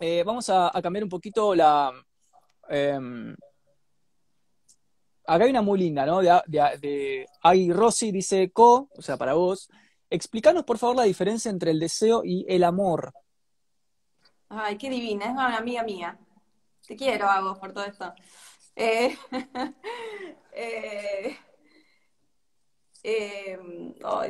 [0.00, 1.92] eh, vamos a, cambiar un poquito la.
[2.68, 3.34] Em,
[5.26, 6.20] acá hay una muy linda, ¿no?
[6.20, 9.68] De, de, Ay, Rosy dice, Co, o sea, para vos.
[10.08, 13.12] Explícanos, por favor, la diferencia entre el deseo y el amor.
[14.48, 16.18] Ay, qué divina, es una amiga mía.
[16.86, 18.14] Te quiero a vos por todo esto.
[18.74, 19.16] Eh,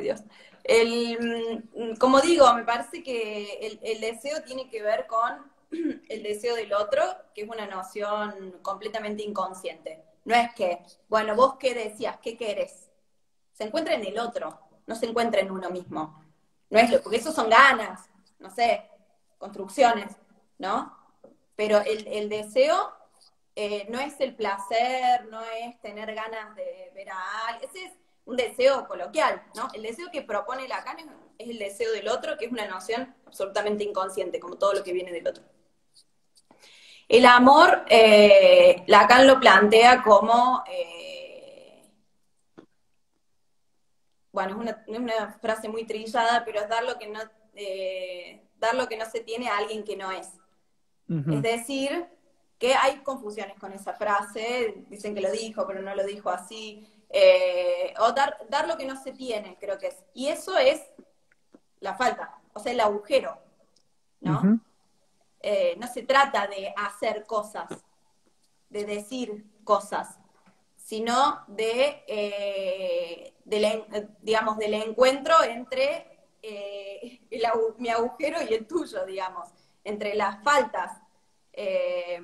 [0.01, 0.21] Dios.
[0.63, 5.51] El, como digo, me parece que el, deseo tiene que ver con
[6.09, 7.01] el deseo del otro,
[7.33, 10.03] que es una noción completamente inconsciente.
[10.25, 12.89] No es que, bueno, vos qué decías, qué querés.
[13.53, 16.23] Se encuentra en el otro, no se encuentra en uno mismo.
[16.69, 18.89] No es lo, porque eso son ganas, no sé,
[19.37, 20.15] construcciones,
[20.57, 20.96] ¿no?
[21.57, 22.93] Pero el, deseo
[23.55, 27.93] eh, no es el placer, no es tener ganas de ver a alguien, ese es
[28.25, 29.67] un deseo coloquial, ¿no?
[29.73, 33.83] El deseo que propone Lacan es, el deseo del otro, que es una noción absolutamente
[33.83, 35.43] inconsciente, como todo lo que viene del otro.
[37.09, 41.89] El amor, eh, Lacan lo plantea como, eh,
[44.31, 47.19] bueno, es una, frase muy trillada, pero es dar lo que no,
[48.57, 50.37] dar lo que no se tiene a alguien que no es.
[51.09, 52.05] Es decir,
[52.59, 56.85] que hay confusiones con esa frase, dicen que lo dijo, pero no lo dijo así,
[57.09, 60.03] eh, o dar, dar lo que no se tiene, creo que es.
[60.13, 60.81] Y eso es
[61.79, 63.37] la falta, o sea, el agujero,
[64.21, 64.59] ¿no?
[65.39, 67.69] Eh, no se trata de hacer cosas,
[68.69, 70.17] de decir cosas,
[70.75, 73.33] sino de, eh,
[74.21, 76.17] digamos, del encuentro entre
[77.77, 79.49] mi agujero y el tuyo, digamos
[79.87, 81.01] entre las faltas,
[81.53, 82.21] eh,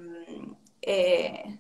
[0.82, 1.60] eh,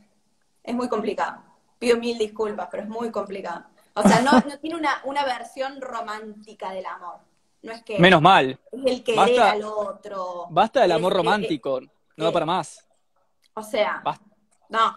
[0.61, 1.41] es muy complicado.
[1.79, 3.65] Pido mil disculpas, pero es muy complicado.
[3.95, 7.19] O sea, no, tiene una, versión romántica del amor.
[7.61, 8.59] No es que Menos mal.
[8.71, 10.47] Es el querer al otro.
[10.49, 11.79] Basta del amor romántico,
[12.17, 12.85] no da para más.
[13.53, 14.03] O sea,
[14.69, 14.95] no,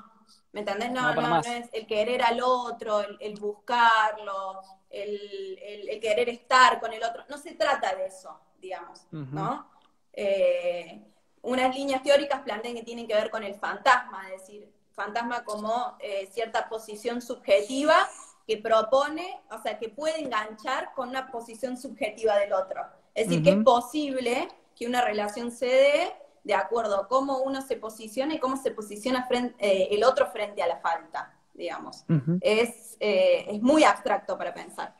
[0.52, 0.90] ¿me entendés?
[0.90, 7.04] No, no, no, es el querer al otro, el, buscarlo, el, querer estar con el
[7.04, 7.24] otro.
[7.28, 9.75] No se trata de eso, digamos, ¿no?
[10.16, 11.02] Eh,
[11.42, 15.96] unas líneas teóricas plantean que tienen que ver con el fantasma, es decir, fantasma como
[16.00, 18.08] eh, cierta posición subjetiva
[18.46, 22.82] que propone, o sea, que puede enganchar con una posición subjetiva del otro.
[23.14, 26.12] Es decir, que es posible que una relación se dé
[26.44, 30.62] de acuerdo a cómo uno se posiciona y cómo se posiciona eh, el otro frente
[30.62, 32.04] a la falta, digamos.
[32.40, 34.94] es, eh, es muy abstracto para pensar.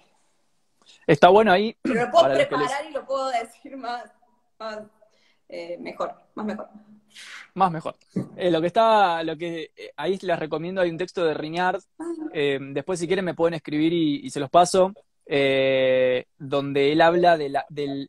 [1.07, 1.77] Está bueno ahí.
[1.83, 4.11] Pero lo puedo preparar y lo puedo decir más,
[5.49, 6.68] eh, mejor, más mejor.
[7.55, 7.97] Más mejor.
[8.36, 11.80] lo que está, lo que ahí les recomiendo, hay un texto de Riñard,
[12.32, 14.92] después si quieren me pueden escribir y, se los paso,
[15.26, 18.09] donde él habla de la, del,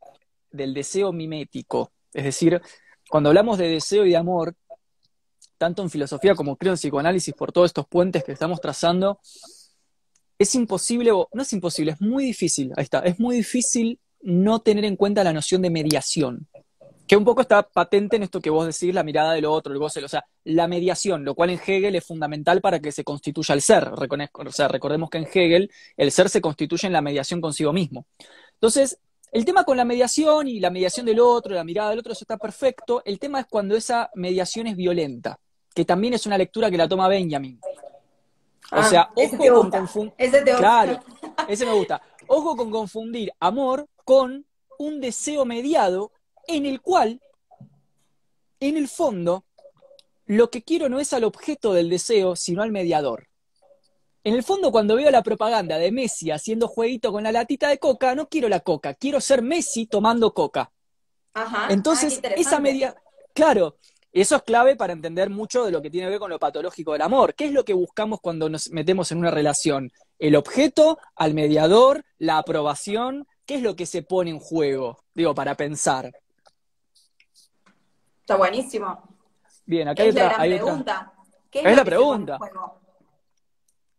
[0.51, 1.91] del deseo mimético.
[2.13, 2.61] Es decir,
[3.09, 4.55] cuando hablamos de deseo y de amor,
[5.57, 9.19] tanto en filosofía como creo en psicoanálisis, por todos estos puentes que estamos trazando,
[10.37, 14.59] es imposible, o no es imposible, es muy difícil, ahí está, es muy difícil no
[14.59, 16.47] tener en cuenta la noción de mediación,
[17.07, 19.79] que un poco está patente en esto que vos decís, la mirada del otro, el
[19.79, 23.55] goce, o sea, la mediación, lo cual en Hegel es fundamental para que se constituya
[23.55, 23.89] el ser.
[23.93, 28.05] O sea, recordemos que en Hegel el ser se constituye en la mediación consigo mismo.
[28.53, 28.99] Entonces,
[29.31, 32.23] el tema con la mediación y la mediación del otro, la mirada del otro, eso
[32.23, 33.01] está perfecto.
[33.05, 35.39] El tema es cuando esa mediación es violenta,
[35.73, 37.59] que también es una lectura que la toma Benjamin.
[38.69, 40.13] O sea, ah, ojo con confundir.
[40.57, 40.99] Claro,
[41.47, 42.01] ese me gusta.
[42.27, 44.45] Ojo con confundir amor con
[44.77, 46.11] un deseo mediado
[46.47, 47.21] en el cual,
[48.59, 49.45] en el fondo,
[50.25, 53.27] lo que quiero no es al objeto del deseo, sino al mediador.
[54.23, 57.79] En el fondo, cuando veo la propaganda de Messi haciendo jueguito con la latita de
[57.79, 60.71] coca, no quiero la coca, quiero ser Messi tomando coca.
[61.33, 61.67] Ajá.
[61.69, 62.95] Entonces, ah, esa media.
[63.33, 63.77] Claro,
[64.11, 66.93] eso es clave para entender mucho de lo que tiene que ver con lo patológico
[66.93, 67.35] del amor.
[67.35, 69.91] ¿Qué es lo que buscamos cuando nos metemos en una relación?
[70.19, 73.27] El objeto, al mediador, la aprobación.
[73.45, 75.03] ¿Qué es lo que se pone en juego?
[75.13, 76.11] Digo, para pensar.
[78.27, 79.01] Está buenísimo.
[79.65, 80.35] Bien, acá hay otra.
[80.35, 81.13] pregunta.
[81.49, 82.37] ¿Qué es, la pregunta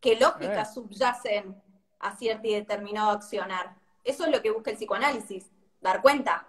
[0.02, 1.58] qué lógicas subyacen
[1.98, 3.74] a cierto y determinado accionar.
[4.04, 5.50] Eso es lo que busca el psicoanálisis,
[5.80, 6.46] dar cuenta.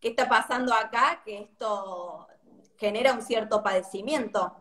[0.00, 1.20] ¿Qué está pasando acá?
[1.22, 2.26] Que esto
[2.78, 4.56] genera un cierto padecimiento,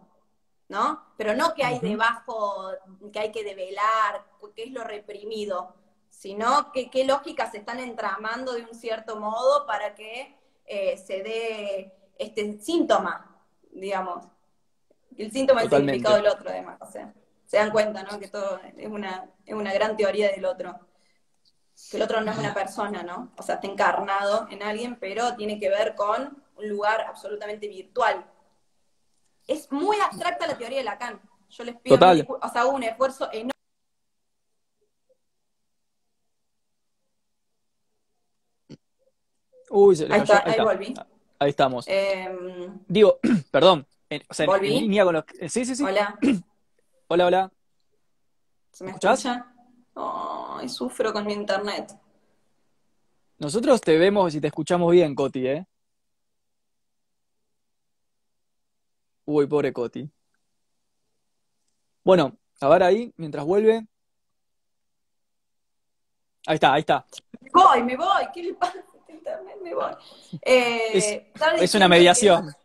[0.68, 1.14] ¿no?
[1.16, 2.74] Pero no que hay debajo,
[3.14, 4.26] que hay que develar,
[4.58, 5.74] qué es lo reprimido,
[6.10, 11.24] sino que qué lógicas se están entramando de un cierto modo para que eh, se
[11.24, 13.42] dé este síntoma,
[13.72, 14.28] digamos.
[15.18, 16.78] El síntoma es el significado del otro, además.
[16.82, 17.12] O sea
[17.50, 18.20] se dan cuenta, ¿no?
[18.20, 20.80] Que todo es una, es una gran teoría del otro.
[21.90, 23.32] Que el otro no es una persona, ¿no?
[23.40, 28.24] O sea, está encarnado en alguien, pero tiene que ver con un lugar absolutamente virtual.
[29.48, 31.20] Es muy abstracta la teoría de Lacan.
[31.50, 33.52] Yo les pido, o sea, un esfuerzo enorme.
[39.72, 40.94] Uy, se ahí, está, ahí, volví.
[41.40, 41.86] Ahí estamos.
[41.88, 43.20] Em, Digo,
[43.52, 43.88] perdón,
[44.30, 44.76] o sea, ¿Volví?
[44.76, 45.24] en línea con los...
[45.48, 45.84] Sí, sí, sí.
[45.84, 46.20] Hola.
[47.12, 47.52] Hola, hola.
[48.72, 49.48] ¿Se me escucha?
[49.96, 51.98] Ay, sufro con mi internet.
[53.40, 55.66] Nosotros te vemos y te escuchamos bien, Coti, ¿eh?
[59.26, 60.08] Uy, pobre Coti.
[62.04, 63.88] Bueno, a ver ahí, mientras vuelve.
[66.46, 67.08] Ahí está, ahí está.
[67.42, 68.24] Me voy, me voy.
[68.32, 68.84] ¿Qué le pasa
[69.62, 69.92] Me voy.
[70.42, 72.56] Eh, es, una mediación.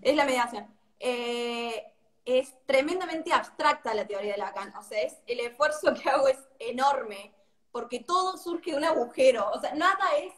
[0.00, 0.66] Es la mediación.
[1.00, 1.92] Eh,
[2.24, 4.74] es tremendamente abstracta la teoría de Lacan.
[4.76, 7.32] O sea, es, el esfuerzo que hago es enorme,
[7.72, 9.50] porque todo surge de un agujero.
[9.50, 10.34] O sea, nada es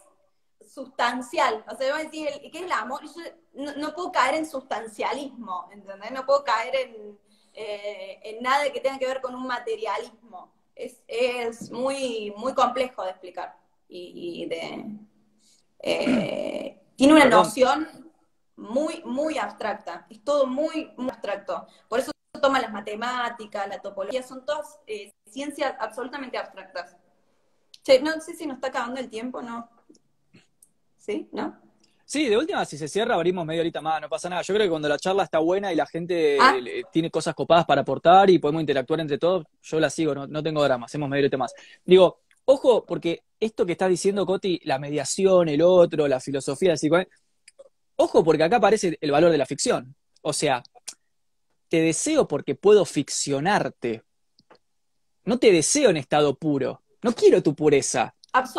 [0.72, 1.64] sustancial.
[1.70, 3.02] O sea, a decir, ¿qué es el amor?
[3.04, 6.12] Yo no, puedo caer en sustancialismo, ¿entendés?
[6.12, 7.18] No puedo caer en,
[7.54, 10.52] eh, en nada que tenga que ver con un materialismo.
[10.74, 13.56] Es, es muy, muy complejo de explicar.
[13.92, 14.84] Y, de,
[15.82, 17.88] eh, tiene una noción
[18.56, 20.06] muy, muy abstracta.
[20.10, 21.66] Es todo muy, muy abstracto.
[21.88, 26.96] Por eso toma las matemáticas, la topología, son todas eh, ciencias absolutamente abstractas.
[27.82, 29.68] Che, no sé si nos está acabando el tiempo, ¿no?
[30.98, 31.28] ¿Sí?
[31.32, 31.58] ¿No?
[32.10, 34.42] Sí, de última, si se cierra, abrimos media horita más, no pasa nada.
[34.42, 36.56] Yo creo que cuando la charla está buena y la gente ah.
[36.90, 40.64] tiene cosas copadas para aportar y podemos interactuar entre todos, yo la sigo, no, tengo
[40.64, 41.54] drama, hacemos media horita más.
[41.84, 46.88] Digo, ojo, porque esto que estás diciendo, Coti, la mediación, el otro, la filosofía, así,
[47.96, 49.94] Ojo, porque acá aparece el valor de la ficción.
[50.22, 50.62] O sea,
[51.68, 54.02] te deseo porque puedo ficcionarte.
[55.24, 56.82] No te deseo en estado puro.
[57.02, 58.14] No quiero tu pureza.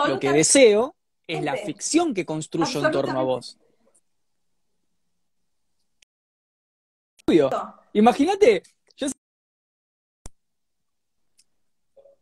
[0.08, 0.96] Lo que deseo
[1.28, 3.58] es la ficción que construyo en torno a vos.
[7.94, 8.64] Imagínate,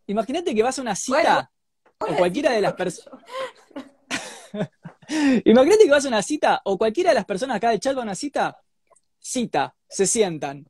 [0.09, 1.51] Imagínate que vas a una cita,
[1.99, 3.23] o cualquiera de las personas.
[5.45, 7.99] Imagínate que vas a una cita, o cualquiera de las personas acá del chat va
[7.99, 8.59] a una cita,
[9.19, 10.65] cita, se sientan.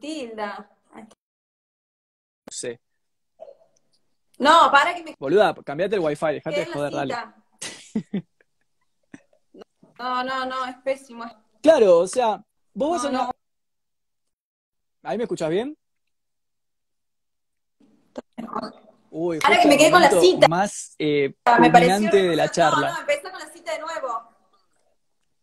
[0.00, 0.70] Tilda.
[0.94, 1.06] No
[2.50, 2.80] sé.
[4.38, 5.14] No, para que me.
[5.18, 7.14] Boluda, cambiate el wifi, dejate de joder, dale.
[10.02, 11.24] No, no, no, es pésimo.
[11.62, 12.44] Claro, o sea,
[12.74, 13.22] vos vas No, a una...
[13.26, 13.30] no.
[15.04, 15.78] ¿Ahí me escuchás bien?
[19.10, 20.48] Uy, Ahora que me quedé con la cita.
[20.48, 22.88] más eh, Me pareció de la charla.
[22.88, 24.28] No, no, empezá con la cita de nuevo.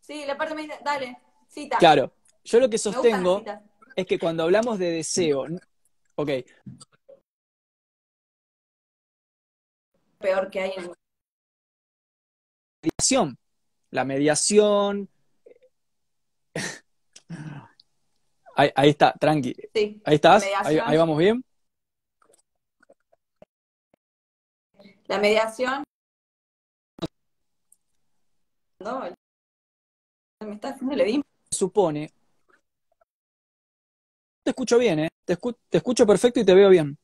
[0.00, 1.78] Sí, la parte me dice, dale, cita.
[1.78, 2.12] Claro,
[2.44, 3.42] yo lo que sostengo
[3.96, 5.46] es que cuando hablamos de deseo,
[6.16, 6.30] ok,
[10.18, 10.92] Peor que hay en
[13.90, 15.08] la mediación,
[18.56, 20.00] ahí, ahí está, tranqui, sí.
[20.04, 21.44] ahí estás, ahí, vamos bien.
[25.06, 25.82] La mediación.
[28.78, 29.00] No,
[30.40, 31.22] me está haciendo el Edín.
[31.50, 32.10] Supone,
[34.44, 35.08] te escucho bien, ¿eh?
[35.24, 36.96] Te, escu- te escucho perfecto y te veo bien.